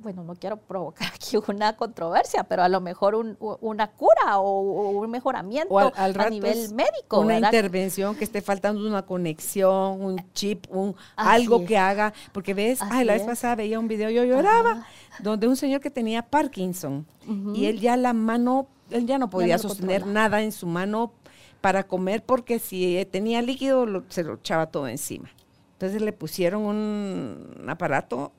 [0.00, 5.10] bueno, no quiero provocar aquí una controversia, pero a lo mejor una cura o, un
[5.10, 7.20] mejoramiento a nivel médico.
[7.20, 12.80] Una intervención que esté faltando una conexión, un chip, un algo que haga, porque ves,
[12.82, 14.86] ay, la vez pasada veía un video, yo lloraba,
[15.20, 17.06] donde un señor que tenía Parkinson
[17.54, 21.12] y él ya la mano, él ya no podía sostener nada en su mano
[21.60, 25.30] para comer porque si tenía líquido se lo echaba todo encima.
[25.74, 28.32] Entonces le pusieron un aparato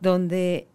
[0.00, 0.66] donde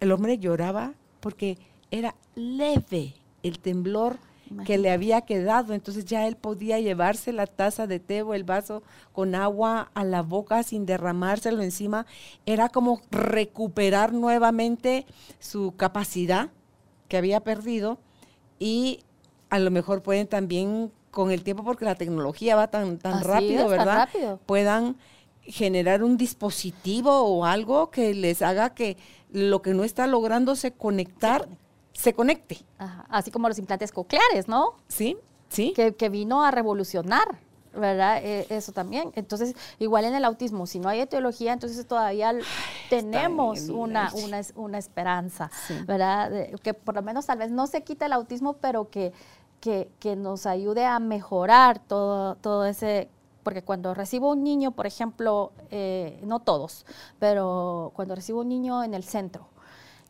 [0.00, 1.58] el hombre lloraba porque
[1.90, 4.18] era leve el temblor
[4.64, 8.44] que le había quedado, entonces ya él podía llevarse la taza de té o el
[8.44, 8.82] vaso
[9.12, 12.06] con agua a la boca sin derramárselo encima,
[12.46, 15.04] era como recuperar nuevamente
[15.38, 16.48] su capacidad
[17.08, 17.98] que había perdido
[18.58, 19.00] y
[19.50, 23.68] a lo mejor pueden también con el tiempo, porque la tecnología va tan, tan rápido,
[23.68, 24.08] ¿verdad?
[24.46, 24.96] Puedan
[25.48, 28.96] generar un dispositivo o algo que les haga que
[29.32, 31.48] lo que no está lográndose conectar
[31.92, 32.58] se conecte.
[33.08, 34.74] Así como los implantes cocleares, ¿no?
[34.86, 35.16] Sí,
[35.48, 35.72] sí.
[35.74, 37.40] Que, vino a revolucionar.
[37.74, 38.24] ¿verdad?
[38.24, 39.12] E, eso también.
[39.14, 42.32] Entonces, igual en el autismo, si no hay etiología, entonces todavía
[42.90, 45.50] tenemos una, una, una, esperanza,
[45.86, 46.32] ¿verdad?
[46.62, 49.12] que por lo menos tal vez no se quita el autismo, pero que,
[49.60, 53.10] que, que nos ayude a mejorar todo, todo ese
[53.48, 56.84] porque cuando recibo un niño, por ejemplo, eh, no todos,
[57.18, 59.48] pero cuando recibo un niño en el centro,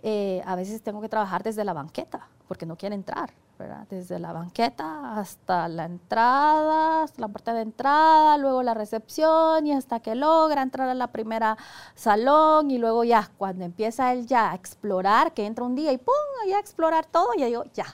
[0.02, 3.86] eh, a veces tengo que trabajar desde la banqueta, porque no quiere entrar, ¿verdad?
[3.88, 9.72] Desde la banqueta hasta la entrada, hasta la puerta de entrada, luego la recepción y
[9.72, 11.56] hasta que logra entrar a la primera
[11.94, 15.98] salón y luego ya, cuando empieza él ya a explorar, que entra un día y
[15.98, 16.12] ¡pum!
[16.48, 17.86] ya a explorar todo, y digo, ya,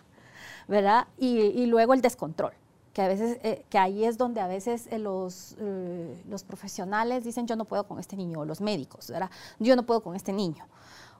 [0.68, 1.06] ¿verdad?
[1.18, 2.54] y luego el descontrol
[2.94, 7.24] que a veces, eh, que ahí es donde a veces eh, los, eh, los profesionales
[7.24, 9.12] dicen yo no puedo con este niño, o los médicos.
[9.58, 10.64] Yo no puedo con este niño,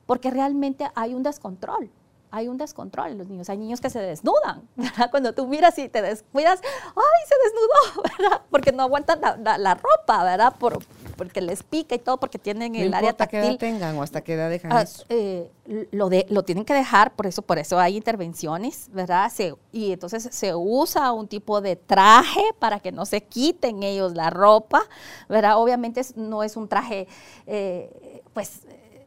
[0.06, 1.90] porque realmente hay un descontrol
[2.34, 3.48] hay un descontrol en los niños.
[3.48, 5.08] Hay niños que se desnudan, ¿verdad?
[5.10, 8.02] Cuando tú miras y te descuidas, ¡ay, se desnudó!
[8.18, 8.42] ¿verdad?
[8.50, 10.56] Porque no aguantan la, ropa, ¿verdad?
[10.58, 10.84] Por,
[11.16, 13.40] porque les pica y todo, porque tienen el área táctil.
[13.40, 15.04] qué edad tengan o hasta qué edad dejan ah, eso.
[15.08, 15.48] Eh,
[15.92, 19.30] lo, de, lo tienen que dejar, por eso, por eso hay intervenciones, ¿verdad?
[19.72, 24.30] y entonces se usa un tipo de traje para que no se quiten ellos la
[24.30, 24.82] ropa,
[25.28, 25.58] ¿verdad?
[25.58, 27.06] Obviamente no es un traje,
[27.46, 28.62] eh, pues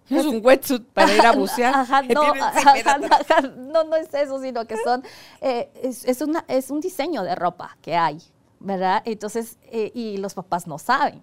[0.10, 1.86] es un wetsuit para ir a bucear.
[3.58, 5.04] no, no, es eso, sino que son,
[5.42, 8.22] eh, es, una, es un diseño de ropa que hay,
[8.60, 9.02] ¿verdad?
[9.06, 11.22] Entonces, eh, y los papás no saben.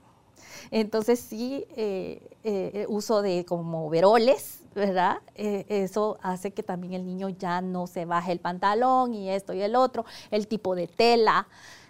[0.70, 5.18] Entonces sí, eh, uso de como veroles, ¿verdad?
[5.34, 9.62] eso hace que también el niño ya no se baje el pantalón y esto y
[9.62, 11.46] el otro, el tipo de tela.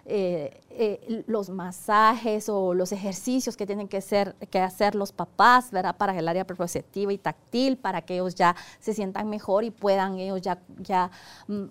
[0.07, 5.71] Eh, eh, los masajes o los ejercicios que tienen que, ser, que hacer los papás.
[5.97, 10.19] Para el área perceptiva y táctil, para que ellos ya se sientan mejor y puedan
[10.19, 11.09] ellos ya, ya
[11.47, 11.65] mm,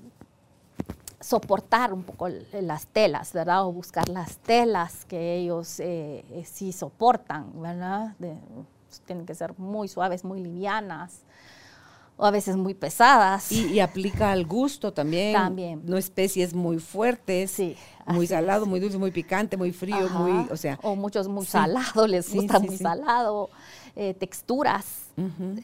[1.21, 3.67] soportar un poco las telas, ¿verdad?
[3.67, 8.15] O buscar las telas que ellos eh, sí soportan, ¿verdad?
[9.07, 11.23] tienen que ser muy suaves, muy livianas
[12.17, 13.51] o a veces muy pesadas.
[13.51, 15.33] Y, aplica al gusto también.
[15.33, 15.83] También.
[15.85, 20.57] No especies muy fuertes, sí, muy salado, muy dulce, muy picante, muy frío, muy, o
[20.57, 20.79] sea.
[20.83, 23.51] O muchos muy salados, les gusta muy salado,
[23.97, 25.09] eh, texturas,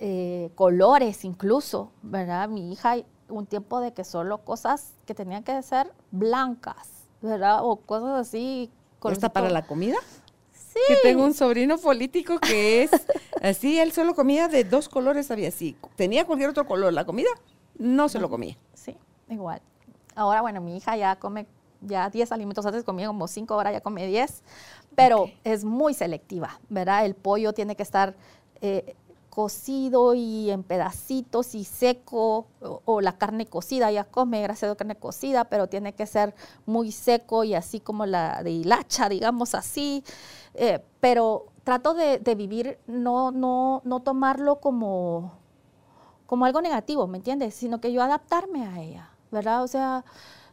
[0.01, 2.49] eh, colores incluso, ¿verdad?
[2.49, 2.97] Mi hija,
[3.29, 6.89] un tiempo de que solo cosas que tenían que ser blancas,
[7.23, 7.61] ¿verdad?
[7.63, 8.71] O cosas así.
[9.11, 9.97] ¿Está para la comida?
[10.87, 12.91] Que tengo un sobrino político que es
[13.43, 15.77] así, él solo comía de dos colores, había así.
[15.97, 17.31] Tenía cualquier otro color, la comida
[17.81, 18.57] no se lo comía.
[18.75, 18.97] Sí,
[19.29, 19.61] igual.
[20.15, 21.47] Ahora, bueno, mi hija ya come
[21.81, 24.43] ya 10 alimentos, antes comía como 5, ahora ya come 10,
[24.95, 27.07] pero es muy selectiva, ¿verdad?
[27.07, 28.15] El pollo tiene que estar
[28.61, 28.95] eh,
[29.31, 34.97] cocido y en pedacitos y seco, o, la carne cocida, ya come, gracias a carne
[34.97, 36.35] cocida, pero tiene que ser
[36.67, 40.05] muy seco y así como la de hilacha, digamos así.
[40.55, 45.33] Eh, pero trato de, vivir, no, no, no tomarlo como,
[46.27, 47.55] como algo negativo, ¿me entiendes?
[47.55, 49.63] Sino que yo adaptarme a ella, ¿verdad?
[49.63, 50.05] O sea,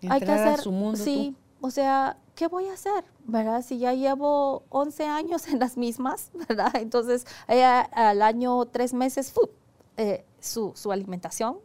[0.07, 0.59] hay que hacer...
[0.59, 3.03] su mundo, sí, o sea, ¿qué voy a hacer?
[3.25, 3.63] ¿Verdad?
[3.63, 6.75] Si ya llevo 11 años en las mismas, ¿verdad?
[6.75, 9.33] Entonces, ella al año tres meses,
[9.97, 11.57] eh, su, su, alimentación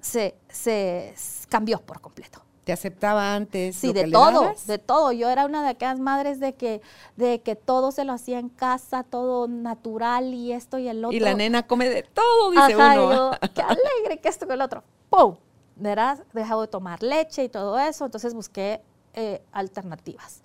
[0.00, 1.14] se, se
[1.50, 3.76] cambió por completo te aceptaba antes.
[3.76, 5.12] Sí, de todo, de todo.
[5.12, 6.82] Yo era una de aquellas madres de que,
[7.14, 11.16] de que todo se lo hacía en casa, todo natural y esto y el otro.
[11.16, 13.30] Y la nena come de todo, dice uno.
[13.54, 14.82] qué alegre que esto que el otro.
[15.08, 15.36] ¡Pum!
[15.76, 16.24] ¿Verdad?
[16.32, 18.80] Dejado de tomar leche y todo eso, entonces busqué
[19.14, 20.42] eh, alternativas.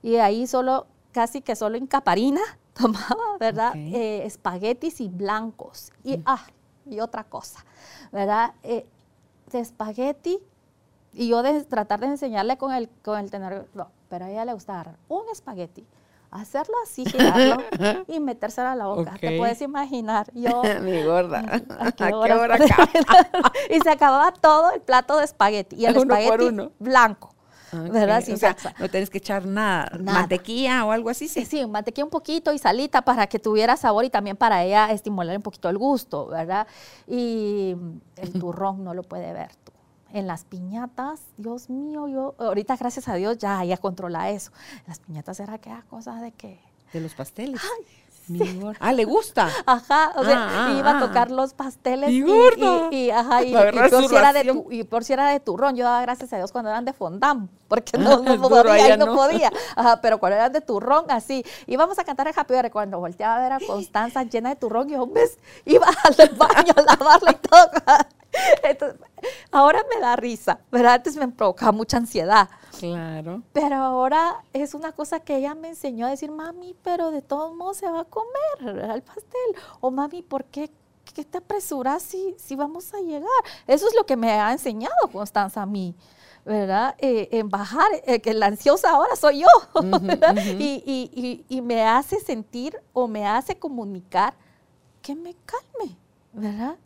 [0.00, 2.40] Y ahí solo, casi que solo en caparina
[2.72, 3.72] tomaba, ¿verdad?
[3.74, 5.90] Eh, espaguetis y blancos.
[6.04, 6.22] Y, mm.
[6.24, 6.46] ah,
[6.86, 7.64] y otra cosa,
[8.12, 8.54] ¿verdad?
[8.62, 8.86] Eh,
[9.50, 10.38] de espagueti
[11.14, 14.44] y yo de tratar de enseñarle con el, con el tenor, no, pero a ella
[14.44, 15.86] le gusta agarrar un espagueti,
[16.30, 17.62] hacerlo así, girarlo
[18.08, 19.16] y metérselo a la boca.
[19.20, 20.30] Te puedes imaginar.
[20.34, 21.62] Yo, Mi gorda.
[21.78, 22.58] ¿A qué hora,
[23.70, 25.76] y se acababa todo el plato de espagueti.
[25.76, 27.30] Y el espagueti blanco.
[27.72, 28.22] ¿Verdad?
[28.32, 31.26] o sea, no tienes que echar nada, mantequilla o algo así.
[31.26, 34.92] Sí, sí, mantequilla un poquito y salita para que tuviera sabor y también para ella
[34.92, 36.68] estimular un poquito el gusto, ¿verdad?
[37.08, 37.74] Y
[38.14, 39.50] el turrón no lo puede ver
[40.14, 44.52] en las piñatas, Dios mío, yo, ahorita gracias a Dios ya, ya controla eso.
[44.86, 46.58] Las piñatas era que cosa de que...
[46.92, 47.60] De los pasteles.
[47.60, 47.86] Ay,
[48.80, 49.50] Ah, ¿le gusta?
[49.66, 52.24] Ajá, o sea, ah, iba a ah, tocar los pasteles y,
[52.90, 55.84] y, ajá, y, por si era de tu, y por si era de turrón, yo
[55.84, 60.00] daba gracias a Dios cuando eran de fondam, porque no, no podía, no, podía, ajá,
[60.00, 63.40] pero cuando eran de turrón, así, íbamos a cantar el Happy Hour, cuando volteaba a
[63.40, 65.38] ver a Constanza llena de turrón, yo, ¿ves?
[65.66, 67.70] Iba al baño a lavarla y todo,
[68.62, 69.00] entonces,
[69.50, 70.94] ahora me da risa, ¿verdad?
[70.94, 72.48] Antes me provocaba mucha ansiedad.
[72.78, 73.42] Claro.
[73.52, 77.54] Pero ahora es una cosa que ella me enseñó a decir, mami, pero de todos
[77.54, 79.62] modos se va a comer el pastel.
[79.80, 80.70] O mami, ¿por qué,
[81.14, 83.30] qué te apresuras si, si vamos a llegar?
[83.66, 85.94] Eso es lo que me ha enseñado Constanza a mí.
[86.44, 86.94] ¿verdad?
[86.98, 89.80] Eh, en bajar, eh, que la ansiosa ahora soy yo,
[90.58, 94.34] y, y, y, me hace sentir o me hace comunicar
[95.00, 95.96] que me calme,
[96.34, 96.76] ¿verdad?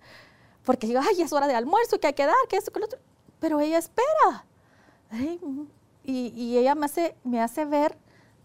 [0.68, 2.84] Porque digo, ay, es hora de almuerzo, que hay que dar, que esto, que lo
[2.84, 2.98] otro.
[3.40, 4.44] Pero ella espera.
[6.04, 7.96] y, ella me hace, me hace ver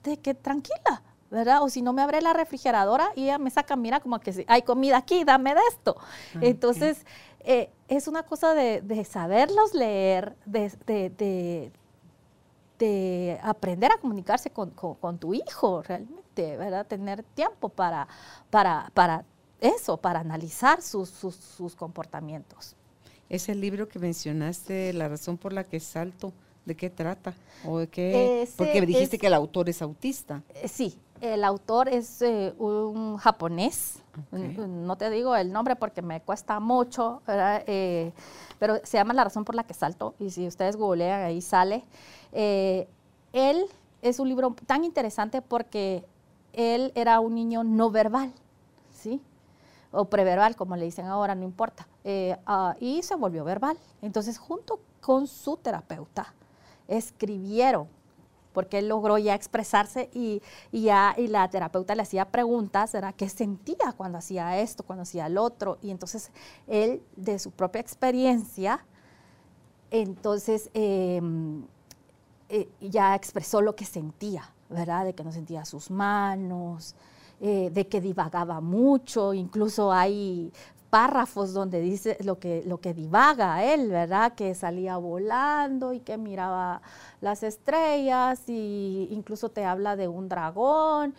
[0.05, 1.61] de que tranquila, ¿verdad?
[1.63, 4.61] O si no me abre la refrigeradora y ella me saca, mira, como que hay
[4.61, 5.97] comida aquí, dame de esto.
[6.39, 7.05] Entonces,
[7.41, 11.11] eh, es una cosa de, saberlos leer, de,
[12.80, 14.71] de aprender a comunicarse con,
[15.19, 16.86] tu hijo, realmente, ¿verdad?
[16.88, 18.07] Tener tiempo para,
[18.49, 19.26] para, para
[19.64, 22.76] eso, para analizar sus, sus, comportamientos.
[23.30, 26.34] Ese libro que mencionaste, La razón por la que salto,
[26.66, 27.34] ¿de qué trata?
[27.66, 28.47] ¿O de qué?
[28.57, 30.43] Porque dijiste que el autor es autista.
[30.55, 33.99] Eh, sí, el autor es eh, un japonés,
[34.32, 38.11] no te digo el nombre porque me cuesta mucho, eh,
[38.59, 41.84] pero se llama La razón por la que salto, y si ustedes googlean ahí sale.
[42.34, 43.66] él
[44.01, 46.03] es un libro tan interesante porque
[46.51, 48.34] él era un niño no verbal,
[48.91, 49.22] ¿sí?
[49.94, 51.88] O preverbal, como le dicen ahora, no importa.
[52.04, 53.78] Eh, ah, y se volvió verbal.
[54.02, 56.34] Entonces, junto con su terapeuta,
[56.88, 57.88] escribieron,
[58.54, 60.41] porque él logró ya expresarse y,
[60.72, 60.88] y
[61.28, 65.78] la terapeuta le hacía preguntas, era qué sentía cuando hacía esto, cuando hacía el otro.
[65.82, 66.32] Y entonces,
[66.68, 68.86] él, de su propia experiencia,
[69.91, 71.66] entonces em,
[72.50, 75.06] eh, ya expresó lo que sentía, ¿verdad?
[75.06, 76.96] De que no sentía sus manos,
[77.46, 80.50] eh, de que divagaba mucho, incluso hay
[80.89, 84.32] párrafos donde dice lo que, lo que divaga él, ¿verdad?
[84.34, 86.82] Que salía volando y que miraba
[87.20, 91.16] las estrellas y incluso te habla de un dragón.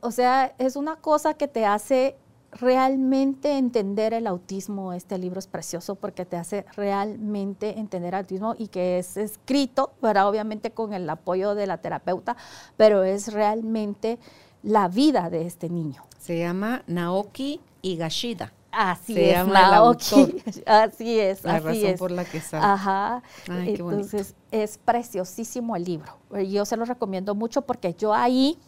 [0.00, 2.14] O, sea, es una cosa que te hace
[2.52, 4.92] realmente entender el autismo.
[4.92, 9.90] Este libro es precioso porque te hace realmente entender el autismo y que es escrito,
[10.00, 10.28] ¿verdad?
[10.28, 12.36] Obviamente con el apoyo de la terapeuta,
[12.76, 14.20] pero es realmente
[14.62, 16.04] la vida de este niño.
[16.18, 18.52] Se llama Naoki Higashida.
[18.70, 20.42] Así es, Naoki.
[20.66, 21.98] Así es, la razón es.
[21.98, 22.64] por la que sale.
[22.64, 23.22] Ajá.
[23.48, 26.12] Entonces, es preciosísimo el libro.
[26.48, 28.58] Yo se lo recomiendo mucho porque yo ahí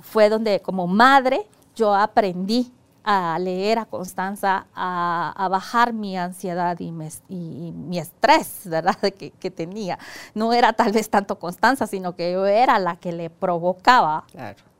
[0.00, 6.90] fue donde, como madre, yo aprendí a leer a Constanza, a, bajar mi ansiedad y,
[6.90, 9.98] mi estrés, ¿verdad?, que, que, tenía.
[10.34, 14.73] No era tal vez tanto Constanza, sino que yo era la que le provocaba claro.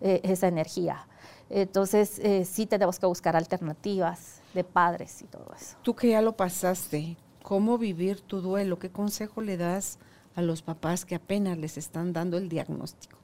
[0.00, 1.08] Eh, esa energía.
[1.50, 5.76] Entonces, eh, sí tenemos que buscar alternativas de padres y todo eso.
[5.82, 8.78] Tú que ya lo pasaste, ¿cómo vivir tu duelo?
[8.78, 9.98] ¿Qué consejo le das
[10.36, 13.18] a los papás que apenas les están dando el diagnóstico?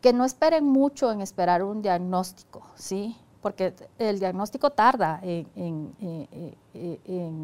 [0.00, 3.14] Que no esperen mucho en esperar un diagnóstico, ¿sí?
[3.42, 5.92] Porque el diagnóstico tarda en,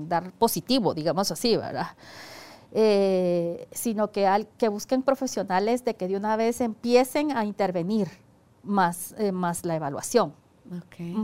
[0.09, 1.89] dar positivo, digamos así, ¿verdad?
[2.73, 8.09] Eh, sino que, al, que busquen profesionales de que de una vez empiecen a intervenir,
[8.65, 10.33] más, eh, más la evaluación.
[10.87, 11.15] Okay.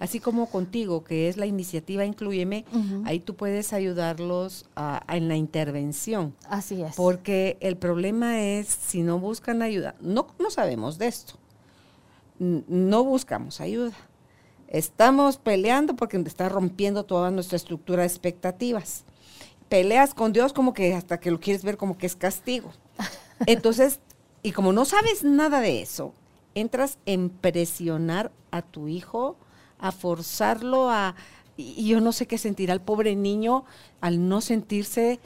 [0.00, 2.64] Así como contigo, que es la iniciativa Incluyeme,
[3.04, 4.64] ahí tú puedes ayudarlos
[5.08, 6.34] en la intervención.
[6.48, 6.96] Así es.
[6.96, 11.34] Porque el problema es si no buscan ayuda, no, no sabemos de esto,
[12.38, 13.92] no buscamos ayuda.
[14.68, 19.04] Estamos peleando porque está rompiendo toda nuestra estructura de expectativas.
[19.68, 22.72] Peleas con Dios como que hasta que lo quieres ver como que es castigo.
[23.46, 24.00] Entonces,
[24.42, 26.14] y como no sabes nada de eso,
[26.56, 29.36] entras en presionar a tu hijo,
[29.78, 31.14] a forzarlo a...
[31.56, 33.64] Y yo no sé qué sentirá el pobre niño
[34.00, 35.20] al no sentirse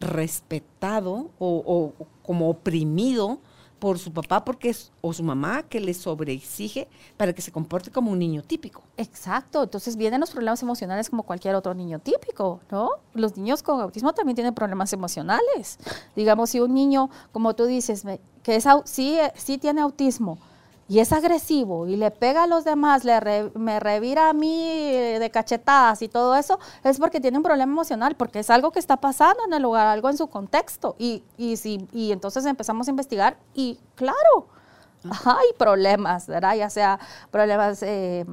[0.00, 1.92] respetado o,
[2.22, 3.38] como oprimido
[3.78, 7.90] por su papá porque es, o su mamá que le sobreexige para que se comporte
[7.90, 8.82] como un niño típico.
[8.96, 12.90] Exacto, entonces vienen los problemas emocionales como cualquier otro niño típico, ¿no?
[13.14, 15.78] Los niños con autismo también tienen problemas emocionales.
[16.16, 18.04] Digamos, si un niño, como tú dices,
[18.42, 20.38] que es, sí, sí tiene autismo,
[20.88, 25.18] y es agresivo y le pega a los demás, le me revira a mí eh,
[25.20, 28.78] de cachetadas y todo eso, es porque tiene un problema emocional, porque es algo que
[28.78, 30.96] está pasando en el lugar, algo en su contexto.
[30.98, 34.48] Y, y, si, y entonces empezamos a investigar y claro,
[35.10, 35.38] ah.
[35.40, 36.56] hay problemas, ¿verdad?
[36.56, 36.98] Ya sea
[37.30, 37.82] problemas...
[37.82, 38.24] Eh,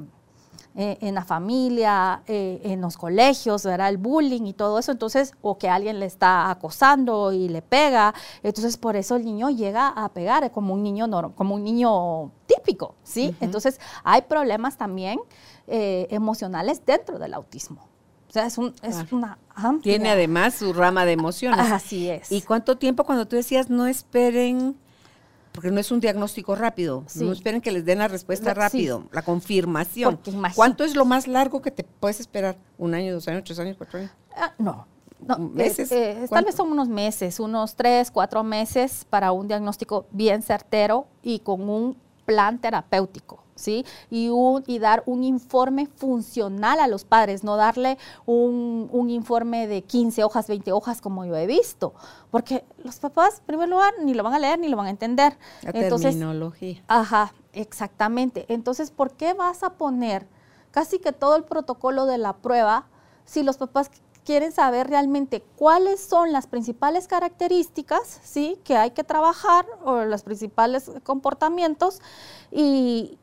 [0.78, 3.88] eh, en la familia, eh, en los colegios, ¿verdad?
[3.88, 8.14] El bullying y todo eso, entonces, o que alguien le está acosando y le pega,
[8.44, 12.96] entonces por eso el niño llega a pegar como un niño, como un niño típico,
[13.04, 13.34] ¿sí?
[13.40, 15.20] Entonces, hay problemas también
[15.68, 17.88] eh, emocionales dentro del autismo.
[18.28, 19.94] O sea, es, un, es una amplia...
[19.94, 21.72] Tiene además su rama de emociones.
[21.72, 22.30] Así es.
[22.34, 24.76] ¿Y cuánto tiempo cuando tú decías no esperen
[25.56, 27.06] porque no es un diagnóstico rápido.
[27.16, 30.20] No esperen que les den la respuesta rápido, la confirmación.
[30.54, 32.58] ¿Cuánto es lo más largo que te puedes esperar?
[32.78, 34.12] ¿Un año, dos años, tres años, cuatro años?
[34.36, 34.86] Ah, no.
[35.40, 35.92] ¿Meses?
[35.92, 41.08] Eh, tal vez son unos meses, unos tres, cuatro meses para un diagnóstico bien certero
[41.24, 43.45] y con un plan terapéutico.
[43.56, 43.86] ¿Sí?
[44.10, 44.30] Y,
[44.68, 50.48] y dar un informe funcional a los padres, no darle un, informe de 15 hojas,
[50.48, 51.94] 20 hojas como yo he visto,
[52.32, 54.90] porque los papás, en primer lugar, ni lo van a leer ni lo van a
[54.90, 55.38] entender.
[55.62, 56.84] La terminología.
[56.88, 58.46] Ajá, exactamente.
[58.50, 60.28] Entonces, ¿por qué vas a poner
[60.72, 62.88] casi que todo el protocolo de la prueba
[63.24, 63.90] si los papás
[64.26, 68.60] quieren saber realmente cuáles son las principales características ¿sí?
[68.64, 72.02] que hay que trabajar o los principales comportamientos
[72.52, 73.20] y,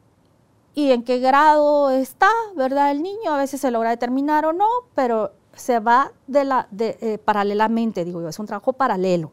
[0.75, 2.91] y en qué grado está, ¿verdad?
[2.91, 6.97] El niño a veces se logra determinar o no, pero se va de la, de,
[7.01, 9.33] eh, paralelamente, digo yo, es un trabajo paralelo.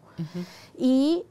[0.78, 1.24] Y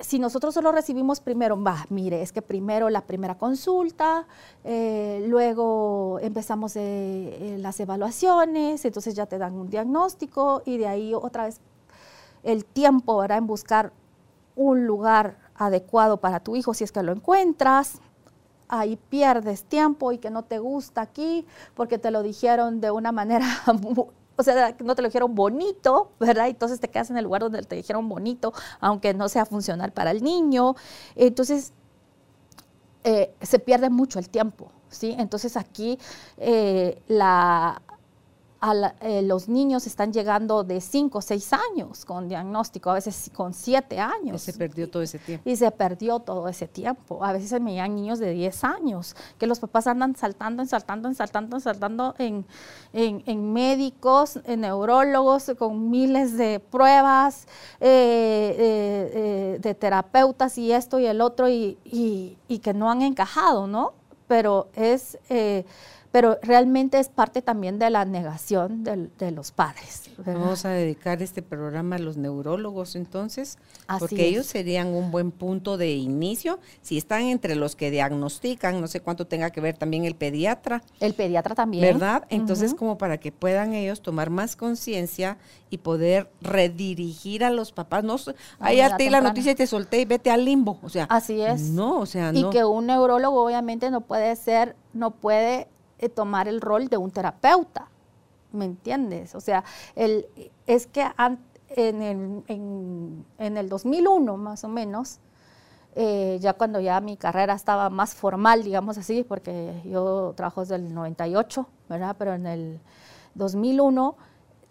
[0.00, 4.26] si nosotros solo recibimos primero, va, mire, es que primero la primera consulta,
[4.62, 11.14] eh, luego empezamos eh, las evaluaciones, entonces ya te dan un diagnóstico y de ahí
[11.14, 11.60] otra vez
[12.42, 13.38] el tiempo, ¿verdad?
[13.38, 13.92] En buscar
[14.56, 18.00] un lugar adecuado para tu hijo si es que lo encuentras.
[18.80, 23.12] Ahí pierdes tiempo y que no te gusta aquí porque te lo dijeron de una
[23.12, 23.46] manera
[24.36, 26.48] o sea, no te lo dijeron bonito, ¿verdad?
[26.48, 30.10] Entonces te quedas en el lugar donde te dijeron bonito, aunque no sea funcional para
[30.10, 30.74] el niño.
[31.14, 31.72] Entonces,
[33.04, 35.14] eh, se pierde mucho el tiempo, ¿sí?
[35.18, 35.98] Entonces aquí
[36.38, 37.82] eh, la
[39.00, 43.52] eh, los niños están llegando de 5 o 6 años con diagnóstico, a veces con
[43.52, 44.48] 7 años.
[44.48, 45.48] Y se perdió todo ese tiempo.
[45.48, 47.24] Y se perdió todo ese tiempo.
[47.24, 51.60] A veces me llegan niños de 10 años, que los papás andan saltando, saltando, saltando,
[51.60, 52.46] saltando en,
[52.92, 57.46] en, médicos, en neurólogos, con miles de pruebas,
[57.80, 63.66] eh, eh, de terapeutas y esto y el otro, y, y, que no han encajado,
[63.66, 63.92] ¿no?
[64.26, 65.18] Pero es
[66.14, 70.02] pero realmente es parte también de la negación de, los padres.
[70.24, 73.58] Vamos a dedicar este programa a los neurólogos entonces,
[73.98, 78.86] porque ellos serían un buen punto de inicio, si están entre los que diagnostican, no
[78.86, 80.84] sé cuánto tenga que ver también el pediatra.
[81.00, 81.82] El pediatra también.
[81.82, 82.24] ¿Verdad?
[82.28, 85.36] Entonces, como para que puedan ellos tomar más conciencia
[85.68, 88.04] y poder redirigir a los papás.
[88.04, 88.14] No,
[88.60, 90.78] ahí te la noticia y te solté y vete al limbo.
[90.84, 91.62] O sea, así es.
[91.70, 92.38] No, o sea, no.
[92.38, 95.66] Y que un neurólogo obviamente no puede ser, no puede
[96.08, 97.88] tomar el rol de un terapeuta,
[98.52, 99.34] ¿me entiendes?
[99.34, 100.26] O sea, el,
[100.66, 101.06] es que
[101.68, 102.44] en el,
[103.38, 105.18] en, el 2001 más o menos,
[105.94, 110.76] eh, ya cuando ya mi carrera estaba más formal, digamos así, porque yo trabajo desde
[110.76, 112.16] el 98, ¿verdad?
[112.18, 112.80] Pero en el
[113.34, 114.16] 2001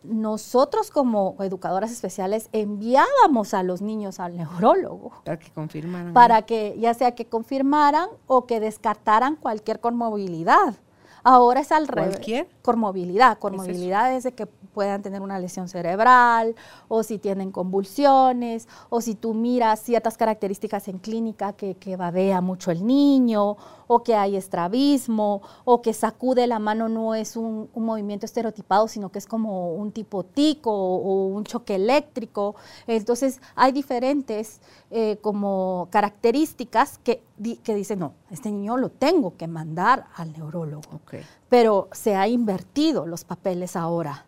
[0.03, 5.13] nosotros como educadoras especiales enviábamos a los niños al neurólogo.
[5.23, 6.13] Para que confirmaran.
[6.13, 10.75] Para que ya sea que confirmaran o que descartaran cualquier conmovilidad.
[11.23, 12.15] Ahora es al revés.
[12.15, 12.47] ¿Cualquier?
[12.61, 13.37] Cormovilidad.
[13.39, 16.55] Cormovilidad es, de que puedan tener una lesión cerebral,
[16.87, 22.41] o si tienen convulsiones, o si tú miras ciertas características en clínica que, que babea
[22.41, 23.55] mucho el niño,
[23.93, 29.09] o que hay estrabismo, o que sacude la mano no es un, movimiento estereotipado, sino
[29.09, 32.55] que es como un tipo tico o, un choque eléctrico.
[32.87, 37.21] Entonces hay diferentes eh, como características que,
[37.63, 41.01] que dicen, no, este niño lo tengo que mandar al neurólogo.
[41.49, 44.25] Pero se ha invertido los papeles ahora.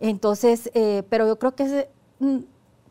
[0.00, 1.90] Entonces, eh, pero yo creo que
[2.20, 2.38] mm,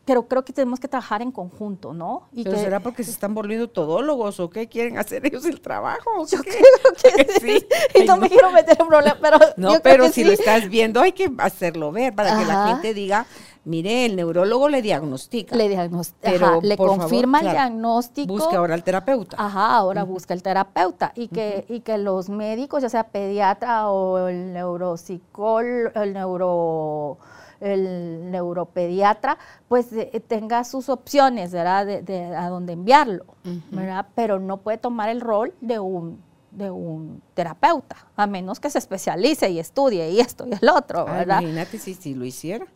[0.06, 2.28] pero creo que tenemos que trabajar en conjunto, ¿no?
[2.32, 6.24] Y ¿Pero será porque se están volviendo todólogos o qué quieren hacer ellos el trabajo?
[6.30, 7.66] Yo creo que sí.
[8.00, 11.10] Y no, me quiero meter en problemas, pero No, pero si lo estás viendo hay
[11.10, 13.26] que hacerlo ver para que la gente diga,
[13.64, 15.56] mire, el neurólogo le diagnostica.
[15.56, 18.32] Le diagnostica, le confirma el diagnóstico.
[18.32, 19.36] Busca ahora el terapeuta.
[19.40, 21.10] Ajá, ahora busca el terapeuta.
[21.16, 27.18] Y que, y que los médicos, ya sea pediatra o el neuropsicólogo, el neuro
[27.60, 29.38] el neuropediatra,
[29.68, 32.02] pues eh, tenga sus opciones, ¿verdad?
[32.02, 33.24] De, a dónde enviarlo,
[33.70, 34.06] ¿verdad?
[34.14, 38.78] Pero no puede tomar el rol de un de un terapeuta, a menos que se
[38.78, 41.42] especialice y estudie y esto y el otro, ¿verdad?
[41.42, 42.66] imagínate si, si lo hiciera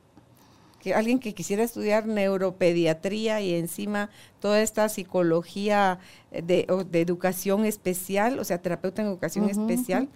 [0.80, 4.10] que alguien que quisiera estudiar neuropediatría y encima
[4.40, 5.98] toda esta psicología
[6.30, 10.08] de, de educación especial, o sea, terapeuta en educación especial.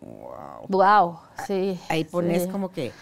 [0.00, 0.66] Wow.
[0.68, 1.78] Wow, sí.
[1.88, 2.92] Ahí pones como que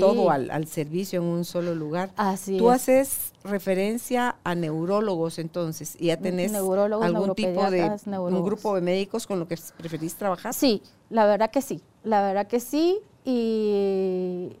[0.00, 2.10] todo al, servicio en un solo lugar.
[2.16, 8.74] Así Tú haces referencia a neurólogos entonces y ya tenés algún tipo de un grupo
[8.74, 10.54] de médicos con lo que preferís trabajar.
[10.54, 14.56] Sí, la verdad que sí, la verdad que sí y,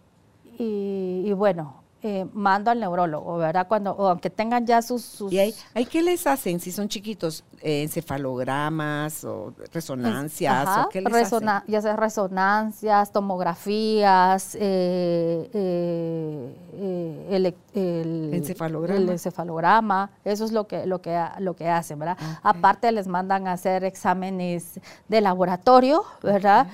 [0.58, 3.66] y bueno, eh, mando al neurólogo, ¿verdad?
[3.66, 5.22] Cuando, o aunque tengan ya sus...
[5.30, 7.44] ¿Y hay, hay qué les hacen si son chiquitos?
[7.62, 10.68] Eh, ¿Encefalogramas o resonancias?
[10.84, 11.48] o qué les hacen?
[11.66, 19.00] Ya sea resonancias, tomografías, eh, eh el, el, encefalograma.
[19.00, 20.10] el, encefalograma.
[20.26, 22.18] Eso es lo que, lo que, lo que hacen, ¿verdad?
[22.42, 24.78] Aparte les mandan a hacer exámenes
[25.08, 26.66] de laboratorio, ¿verdad?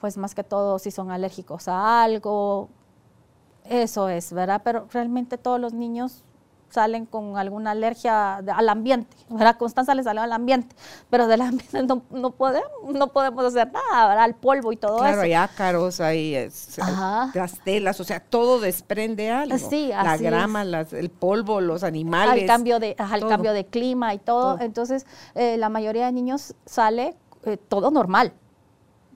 [0.00, 2.70] pues más que todo si son alérgicos a algo,
[3.70, 4.60] eso es, ¿verdad?
[4.64, 6.24] Pero realmente todos los niños
[6.70, 9.56] salen con alguna alergia al ambiente, ¿verdad?
[9.56, 10.74] Constanza le salió al ambiente,
[11.08, 14.26] pero del ambiente no, no, podemos, no podemos hacer nada, ¿verdad?
[14.26, 15.04] El polvo y todo eso.
[15.04, 16.50] Claro, hay ácaros, hay
[17.34, 19.56] las telas, o sea, todo desprende algo.
[19.58, 22.42] Sí, La grama, el polvo, los animales.
[22.42, 24.58] Al cambio de, al cambio de clima y todo.
[24.60, 27.14] Entonces, eh, la mayoría de niños sale
[27.44, 28.32] eh, todo normal.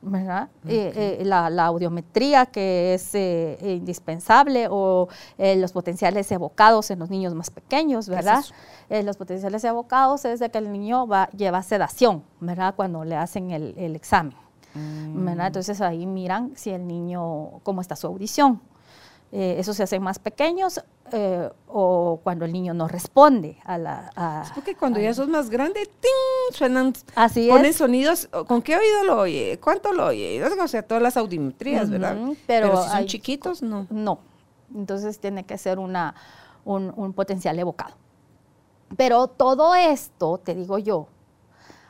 [0.04, 0.48] ¿Verdad?
[0.68, 5.08] Eh, eh, la, audiometría que es eh, indispensable o
[5.38, 8.44] los potenciales evocados en los niños más pequeños, ¿verdad?
[8.90, 12.74] los potenciales evocados es de que el niño va, lleva sedación, ¿verdad?
[12.74, 14.36] Cuando le hacen el, examen.
[14.74, 15.44] ¿verdad?
[15.44, 15.46] Mm.
[15.46, 18.60] Entonces ahí miran si el niño, cómo está su audición.
[19.36, 20.80] Eh, eso se hace más pequeños
[21.16, 24.42] eh, o cuando el niño no responde a la...
[24.44, 26.10] es porque cuando ya sos más grande, ¡ting!
[26.50, 29.60] suenan, Así ponen sonidos, ¿con qué oído lo oye?
[29.62, 30.42] ¿Cuánto lo oye?
[30.42, 32.16] O sea, todas las audiometrías, ¿verdad?
[32.48, 33.86] Pero, si son chiquitos, no.
[33.90, 34.18] No,
[34.74, 36.16] entonces tiene que ser una,
[36.64, 37.94] un, potencial evocado.
[38.96, 41.06] Pero todo esto, te digo yo,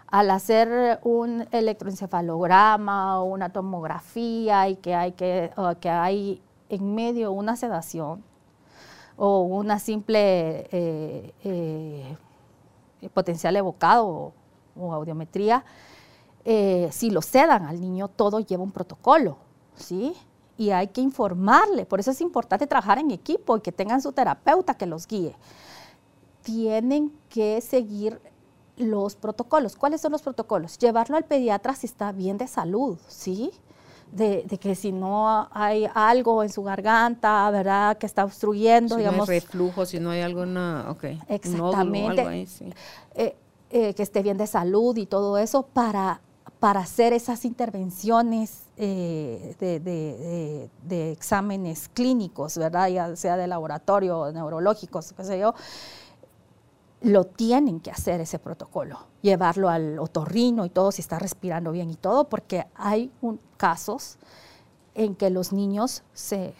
[0.06, 7.32] al hacer un electroencefalograma o una tomografía y que hay que, que hay en medio
[7.32, 8.22] una sedación
[9.16, 12.16] o una simple eh, eh,
[13.12, 14.32] potencial evocado
[14.76, 15.64] o, audiometría,
[16.44, 19.36] eh, si lo sedan al niño, todo lleva un protocolo,
[19.76, 20.14] ¿sí?
[20.56, 24.12] Y hay que informarle, por eso es importante trabajar en equipo y que tengan su
[24.12, 25.36] terapeuta que los guíe.
[26.42, 28.20] Tienen que seguir
[28.76, 29.76] los protocolos.
[29.76, 30.78] ¿Cuáles son los protocolos?
[30.78, 33.52] Llevarlo al pediatra si está bien de salud, ¿sí?
[34.14, 37.98] De, que si no hay algo en su garganta, ¿verdad?
[37.98, 39.26] Que está obstruyendo, si digamos.
[39.26, 40.42] No hay reflujo, si no hay algo,
[40.90, 41.04] ok.
[41.28, 42.46] Exactamente.
[43.14, 43.36] Eh,
[43.70, 46.20] eh, que esté bien de salud y todo eso para,
[46.60, 52.88] para hacer esas intervenciones eh, de, exámenes clínicos, ¿verdad?
[52.88, 55.54] Ya sea de laboratorio, neurológicos, qué sé yo
[57.04, 61.90] lo tienen que hacer ese protocolo, llevarlo al otorrino y todo, si está respirando bien
[61.90, 63.12] y todo, porque hay
[63.56, 64.16] casos
[64.94, 66.54] en que los niños se,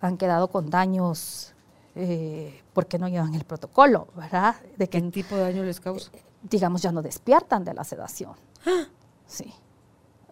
[0.00, 1.54] han quedado con daños
[1.94, 4.56] eh, porque no llevan el protocolo, ¿verdad?
[4.76, 6.10] De ¿Qué tipo de daño les causa?
[6.14, 8.32] Eh, digamos, ya no despiertan de la sedación.
[8.66, 8.86] ¡Ah!
[9.26, 9.52] Sí.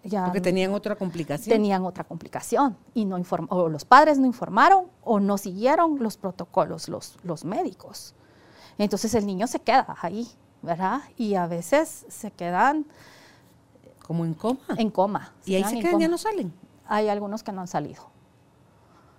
[0.02, 1.52] Ya porque tenían otra complicación.
[1.52, 3.20] Tenían otra complicación y no
[3.50, 8.14] o los padres no informaron o no siguieron los protocolos, los, los médicos.
[8.84, 10.26] Entonces el niño se queda ahí,
[10.62, 11.02] ¿verdad?
[11.16, 12.86] Y a veces se quedan...
[14.06, 14.60] Como en coma.
[14.76, 15.32] En coma.
[15.44, 16.52] Y ahí se quedan, ya no salen.
[16.86, 18.02] Hay algunos que no han salido.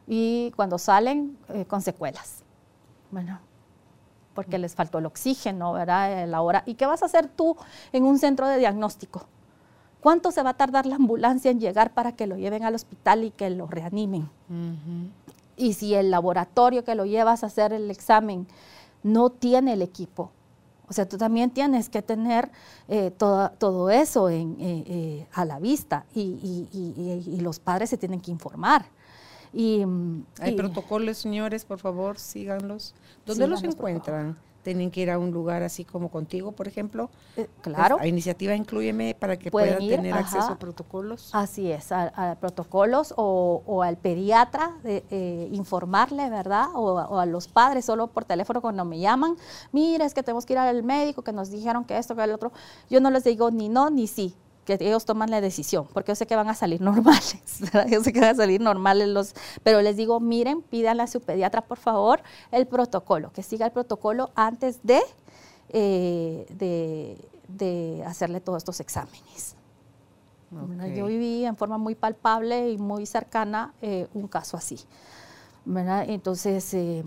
[0.08, 2.44] Y cuando salen, eh, con secuelas.
[3.12, 3.40] Bueno,
[4.34, 6.28] porque les faltó el oxígeno, ¿verdad?
[6.28, 6.64] La hora.
[6.66, 7.56] ¿Y qué vas a hacer tú
[7.94, 9.28] en un centro de diagnóstico?
[10.02, 13.24] ¿Cuánto se va a tardar la ambulancia en llegar para que lo lleven al hospital
[13.24, 14.28] y que lo reanimen?
[15.56, 18.48] Y si el laboratorio que lo llevas a hacer el examen
[19.04, 20.32] no tiene el equipo.
[20.88, 22.52] O sea, tú también tienes que tener
[22.90, 28.86] eh, todo, eso eh, eh, a la vista y, los padres se tienen que informar.
[29.54, 29.84] Y,
[30.42, 32.94] Hay protocolos, señores, por favor, síganlos.
[33.26, 34.38] ¿Dónde los encuentran?
[34.62, 37.10] Tienen que ir a un lugar así como contigo, por ejemplo.
[37.38, 37.98] Eh, claro.
[37.98, 41.30] La iniciativa Incluyeme para que puedan, tener acceso a protocolos.
[41.34, 46.68] Así es, a, protocolos o, al pediatra, de, eh, informarle, ¿verdad?
[46.74, 49.36] O, a los padres solo por teléfono cuando me llaman,
[49.72, 52.32] mira, es que tenemos que ir al médico, que nos dijeron que esto, que el
[52.32, 52.52] otro.
[52.90, 54.36] Yo no les digo ni no ni sí
[54.66, 57.60] que ellos toman la decisión, porque yo sé que van a salir normales,
[57.90, 59.34] yo sé que van a salir normales los,
[59.64, 62.22] pero les digo, miren, pídanle a su pediatra, por favor,
[62.52, 65.02] el protocolo, que siga el protocolo antes de,
[65.70, 67.18] eh,
[67.48, 69.56] de, hacerle todos estos exámenes.
[70.96, 74.78] Yo viví en forma muy palpable y muy cercana eh, un caso así.
[75.66, 77.04] Entonces, eh,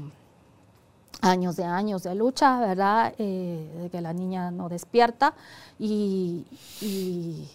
[1.20, 3.14] años de años de lucha, ¿verdad?
[3.18, 5.34] Eh, de que la niña no despierta
[5.78, 6.44] y,
[6.80, 7.48] y,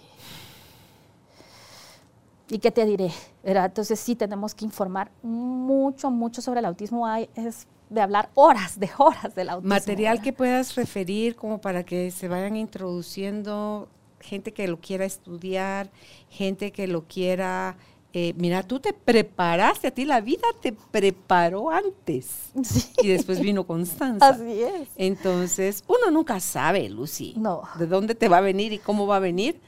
[2.60, 3.12] qué te diré,
[3.44, 3.66] ¿verdad?
[3.66, 7.06] Entonces sí tenemos que informar mucho, mucho sobre el autismo.
[7.06, 9.70] Hay, es de hablar horas, de horas del autismo.
[9.70, 13.88] Material que puedas referir como para que se vayan introduciendo
[14.20, 15.90] gente que lo quiera estudiar,
[16.30, 17.78] gente que lo quiera
[18.12, 22.52] eh, mira, tú te preparaste, a ti la vida te preparó antes.
[23.04, 24.30] Y después vino Constanza.
[24.30, 24.90] Así es.
[24.96, 27.64] Entonces, uno nunca sabe, Lucy, no.
[27.78, 29.60] de dónde te va a venir y cómo va a venir.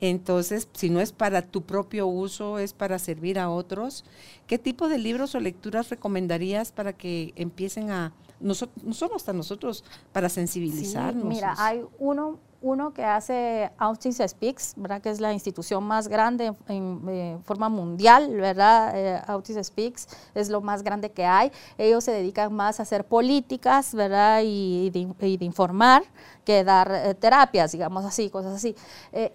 [0.00, 4.04] Entonces, si no es para tu propio uso, es para servir a otros.
[4.46, 9.84] ¿Qué tipo de libros o lecturas recomendarías para que empiecen a, no, solo hasta nosotros,
[10.12, 11.24] para sensibilizarnos?
[11.24, 15.00] mira, hay uno uno que hace Autism Speaks, ¿verdad?
[15.00, 18.92] que es la institución más grande en, eh, forma mundial, ¿verdad?
[18.94, 21.52] Eh, Speaks es lo más grande que hay.
[21.78, 24.40] Ellos se dedican más a hacer políticas ¿verdad?
[24.44, 26.02] Y, de, informar
[26.44, 28.74] que dar eh, terapias, digamos así, cosas así.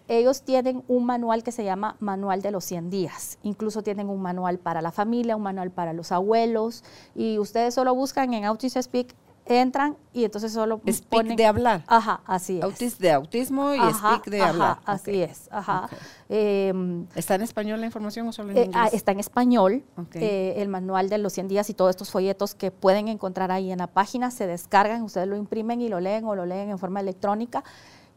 [0.07, 3.37] ellos tienen un manual que se llama Manual de los 100 días.
[3.43, 6.83] Incluso tienen un manual para la familia, un manual para los abuelos.
[7.15, 9.15] Y ustedes solo buscan en Autism Speak
[9.45, 11.83] entran y entonces solo speak de hablar.
[11.87, 12.63] Ajá, así es.
[12.63, 14.79] Autis de autismo y speak de hablar.
[14.85, 15.89] Así es, ajá.
[16.29, 18.81] Em, ¿Está en español la información o solo en eh, inglés?
[18.83, 19.83] Ah, está en español.
[20.13, 23.71] Eh, el manual de los 100 días y todos estos folletos que pueden encontrar ahí
[23.71, 26.79] en la página se descargan, ustedes lo imprimen y lo leen o lo leen en
[26.79, 27.63] forma electrónica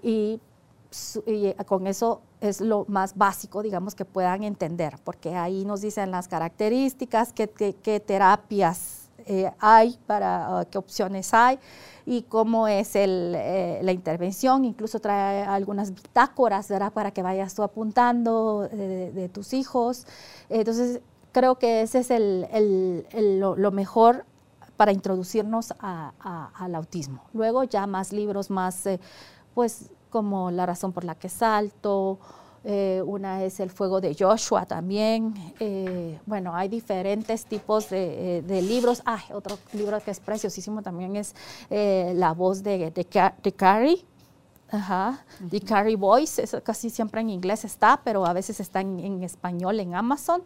[0.02, 0.40] y
[1.26, 6.10] eh, con eso es lo más básico, digamos, que puedan entender, porque ahí nos dicen
[6.10, 11.58] las características, qué, qué terapias eh, hay, para ah, qué opciones hay
[12.06, 14.64] y cómo es eh, la intervención.
[14.64, 20.06] Incluso trae algunas bitácoras para que vayas tú apuntando de, tus hijos.
[20.48, 21.00] Entonces,
[21.32, 23.06] creo que ese es el,
[23.40, 24.24] lo, mejor
[24.76, 27.24] para introducirnos al autismo.
[27.32, 29.00] Luego ya más libros, más, eh,
[29.54, 32.20] pues como La razón por la que salto,
[32.66, 35.34] eh, una es El Fuego de Joshua también.
[35.60, 39.02] Eh, bueno, hay diferentes tipos de, eh, libros.
[39.04, 41.34] Ah, otro libro que es preciosísimo también es
[41.68, 44.02] La voz de, de, Carrie.
[44.70, 49.22] Ajá, The Carrie Voice, eso casi siempre en inglés está, pero a veces está en,
[49.22, 50.42] español en Amazon.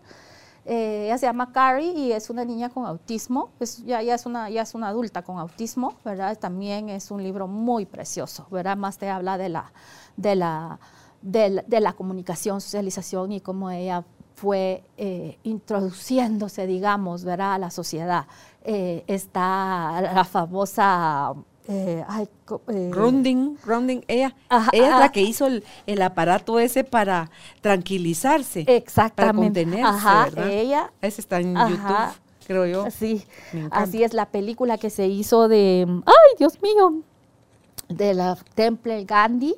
[0.67, 3.51] ella se llama Carrie y es una niña con autismo,
[3.87, 6.37] ya, ya, es una, ya es una adulta con autismo, ¿verdad?
[6.37, 8.77] También es un libro muy precioso, ¿verdad?
[8.77, 9.73] Más te habla de la,
[10.17, 10.79] de la
[11.23, 14.05] de, la comunicación, socialización y cómo ella
[14.35, 17.55] fue eh, introduciéndose, digamos, ¿verdad?
[17.55, 18.27] a la sociedad.
[18.63, 21.35] Eh, está la famosa...
[21.71, 22.03] Eh,
[22.69, 23.57] eh grounding,
[24.09, 24.35] ella,
[24.73, 27.31] ella es la que hizo el, aparato ese para
[27.61, 30.51] tranquilizarse, exactamente, para contenerse, ¿verdad?
[30.51, 32.15] Ella, ese está en YouTube,
[32.47, 32.91] creo yo.
[32.91, 33.23] Sí,
[33.71, 37.03] así es la película que se hizo de, ay, Dios mío,
[37.91, 39.55] de la Temple Gandhi,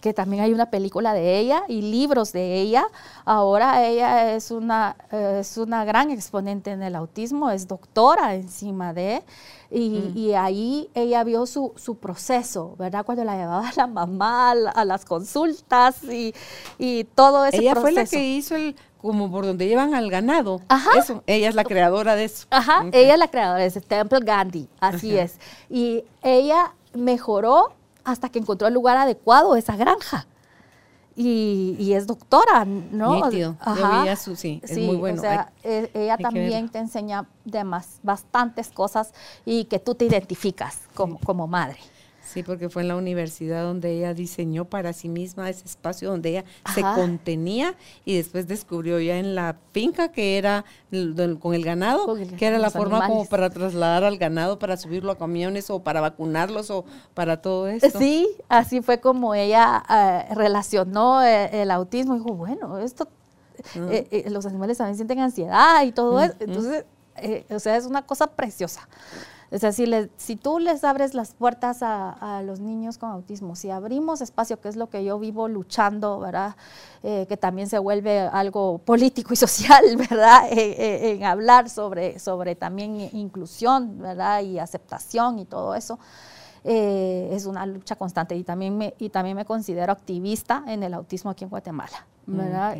[0.00, 2.84] que también hay una película de ella y libros de ella.
[3.24, 9.22] Ahora ella es una, es una gran exponente en el autismo, es doctora encima de,
[9.70, 10.34] y, mm.
[10.36, 13.04] ahí ella vio su, su, proceso, ¿verdad?
[13.04, 16.34] Cuando la llevaba la mamá a, las consultas y,
[16.78, 17.88] y todo ese ella proceso.
[17.88, 20.60] Ella fue la que hizo el, como por donde llevan al ganado.
[20.68, 20.90] Ajá.
[20.98, 22.46] Eso, ella es la creadora de eso.
[22.50, 25.38] Ajá, ella es la creadora de ese Temple Gandhi, así es.
[25.68, 27.72] Y ella mejoró
[28.10, 30.26] hasta que encontró el lugar adecuado, esa granja.
[31.16, 33.22] Y, es doctora, ¿no?
[33.60, 34.16] Ajá.
[34.16, 35.18] Su, sí, es muy bueno.
[35.18, 37.26] O sea, e, ella también te enseña
[38.02, 39.12] bastantes cosas
[39.44, 41.78] y que tú te identificas como, como madre.
[42.32, 46.30] Sí, porque fue en la universidad donde ella diseñó para sí misma ese espacio donde
[46.30, 47.74] ella se contenía
[48.04, 50.64] y después descubrió ya en la finca que era
[51.40, 55.18] con el ganado, que era la forma como para trasladar al ganado, para subirlo a
[55.18, 56.84] camiones o para vacunarlos o
[57.14, 57.98] para todo esto.
[57.98, 62.14] Sí, así fue como ella eh, relacionó eh, el autismo.
[62.14, 63.08] Dijo, bueno, esto,
[63.74, 63.88] ah.
[63.90, 66.34] eh, los animales también sienten ansiedad y todo eso.
[66.38, 66.84] Entonces,
[67.50, 68.88] o sea, es una cosa preciosa.
[69.52, 69.84] O sea, si,
[70.16, 74.68] si tú les abres las puertas a, los niños con autismo, si abrimos espacio, que
[74.68, 76.54] es lo que yo vivo luchando, ¿verdad?
[77.02, 80.46] Eh, que también se vuelve algo político y social, ¿verdad?
[80.52, 84.42] Eh, eh, en hablar sobre, sobre también inclusión, ¿verdad?
[84.42, 85.98] Y aceptación y todo eso.
[86.62, 91.30] es una lucha constante y también, me, y también me considero activista en el autismo
[91.30, 92.06] aquí en Guatemala.
[92.26, 92.76] ¿verdad?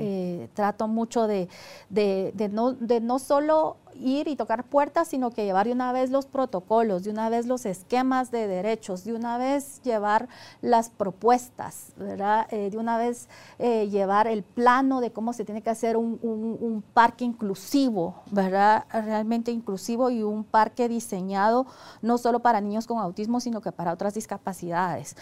[0.54, 1.48] trato mucho de,
[1.88, 5.92] de, de, no, de no solo ir y tocar puertas, sino que llevar de una
[5.92, 10.28] vez los protocolos, de una vez los esquemas de derechos, de una vez llevar
[10.62, 12.46] las propuestas, ¿verdad?
[12.50, 13.28] Eh, de una vez
[13.58, 18.84] eh, llevar el plano de cómo se tiene que hacer un, un, parque inclusivo, ¿verdad?
[18.90, 21.66] Realmente inclusivo y un parque diseñado
[22.02, 25.16] no solo para niños con autismo, sino que para otras discapacidades.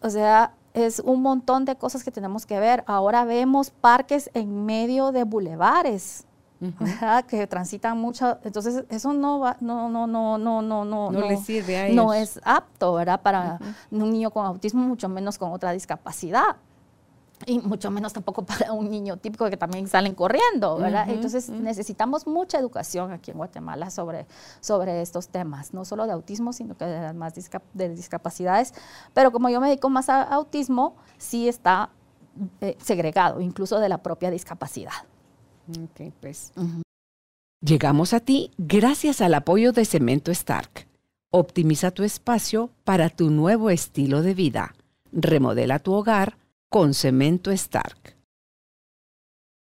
[0.00, 2.84] O sea, es un montón de cosas que tenemos que ver.
[2.86, 6.26] Ahora vemos parques en medio de bulevares,
[7.28, 11.36] que transitan mucho, entonces eso no va, no, no, no, no, no, no, no, le
[11.36, 11.96] sirve a ellos.
[11.96, 13.20] No es apto, ¿verdad?
[13.20, 13.58] Para
[13.90, 16.56] un niño con autismo, mucho menos con otra discapacidad.
[17.46, 21.08] Y mucho menos tampoco para un niño típico que también salen corriendo, ¿verdad?
[21.08, 24.26] Entonces necesitamos mucha educación aquí en Guatemala sobre,
[24.60, 27.34] sobre estos temas, no solo de autismo, sino que de más
[27.74, 28.72] de discapacidades.
[29.12, 31.90] Pero como yo me dedico más a autismo, sí está
[32.60, 34.92] eh, segregado, incluso de la propia discapacidad.
[35.68, 36.52] Ok, pues.
[37.60, 40.86] Llegamos a ti gracias al apoyo de Cemento Stark.
[41.30, 44.74] Optimiza tu espacio para tu nuevo estilo de vida.
[45.12, 46.36] Remodela tu hogar
[46.68, 48.14] con Cemento Stark.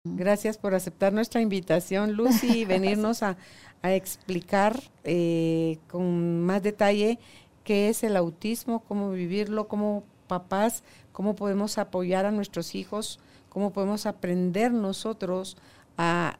[0.07, 3.37] Gracias por aceptar nuestra invitación, Lucy, y venirnos a,
[3.81, 7.17] a explicar eh, con más detalle
[7.63, 13.19] qué es el autismo, cómo vivirlo, cómo papás, cómo podemos apoyar a nuestros hijos,
[13.49, 15.57] cómo podemos aprender nosotros
[15.97, 16.37] a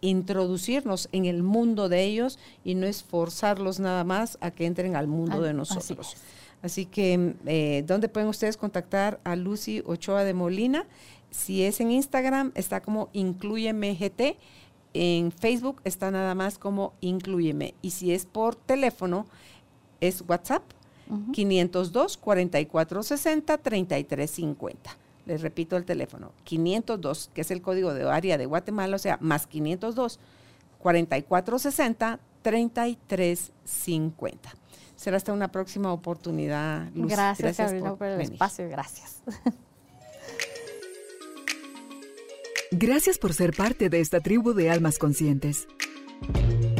[0.00, 5.08] introducirnos en el mundo de ellos y no esforzarlos nada más a que entren al
[5.08, 6.16] mundo de nosotros.
[6.62, 10.86] Así, que, eh, ¿dónde pueden ustedes contactar a Lucy Ochoa de Molina?
[11.30, 14.36] Si es en Instagram, está como GT.
[14.94, 17.74] En Facebook está nada más como Incluyeme.
[17.82, 19.26] Y si es por teléfono,
[20.00, 20.62] es WhatsApp
[21.32, 25.07] 502 4460 3350.
[25.28, 29.18] Les repito el teléfono, 502, que es el código de área de Guatemala, o sea,
[29.20, 30.18] más 502
[30.78, 34.54] 4460 3350.
[34.96, 36.90] Será hasta una próxima oportunidad.
[36.94, 37.12] Luz.
[37.12, 38.70] Gracias, Carolina, por, por el espacio.
[38.70, 39.22] Gracias.
[42.70, 45.68] Gracias por ser parte de esta tribu de almas conscientes.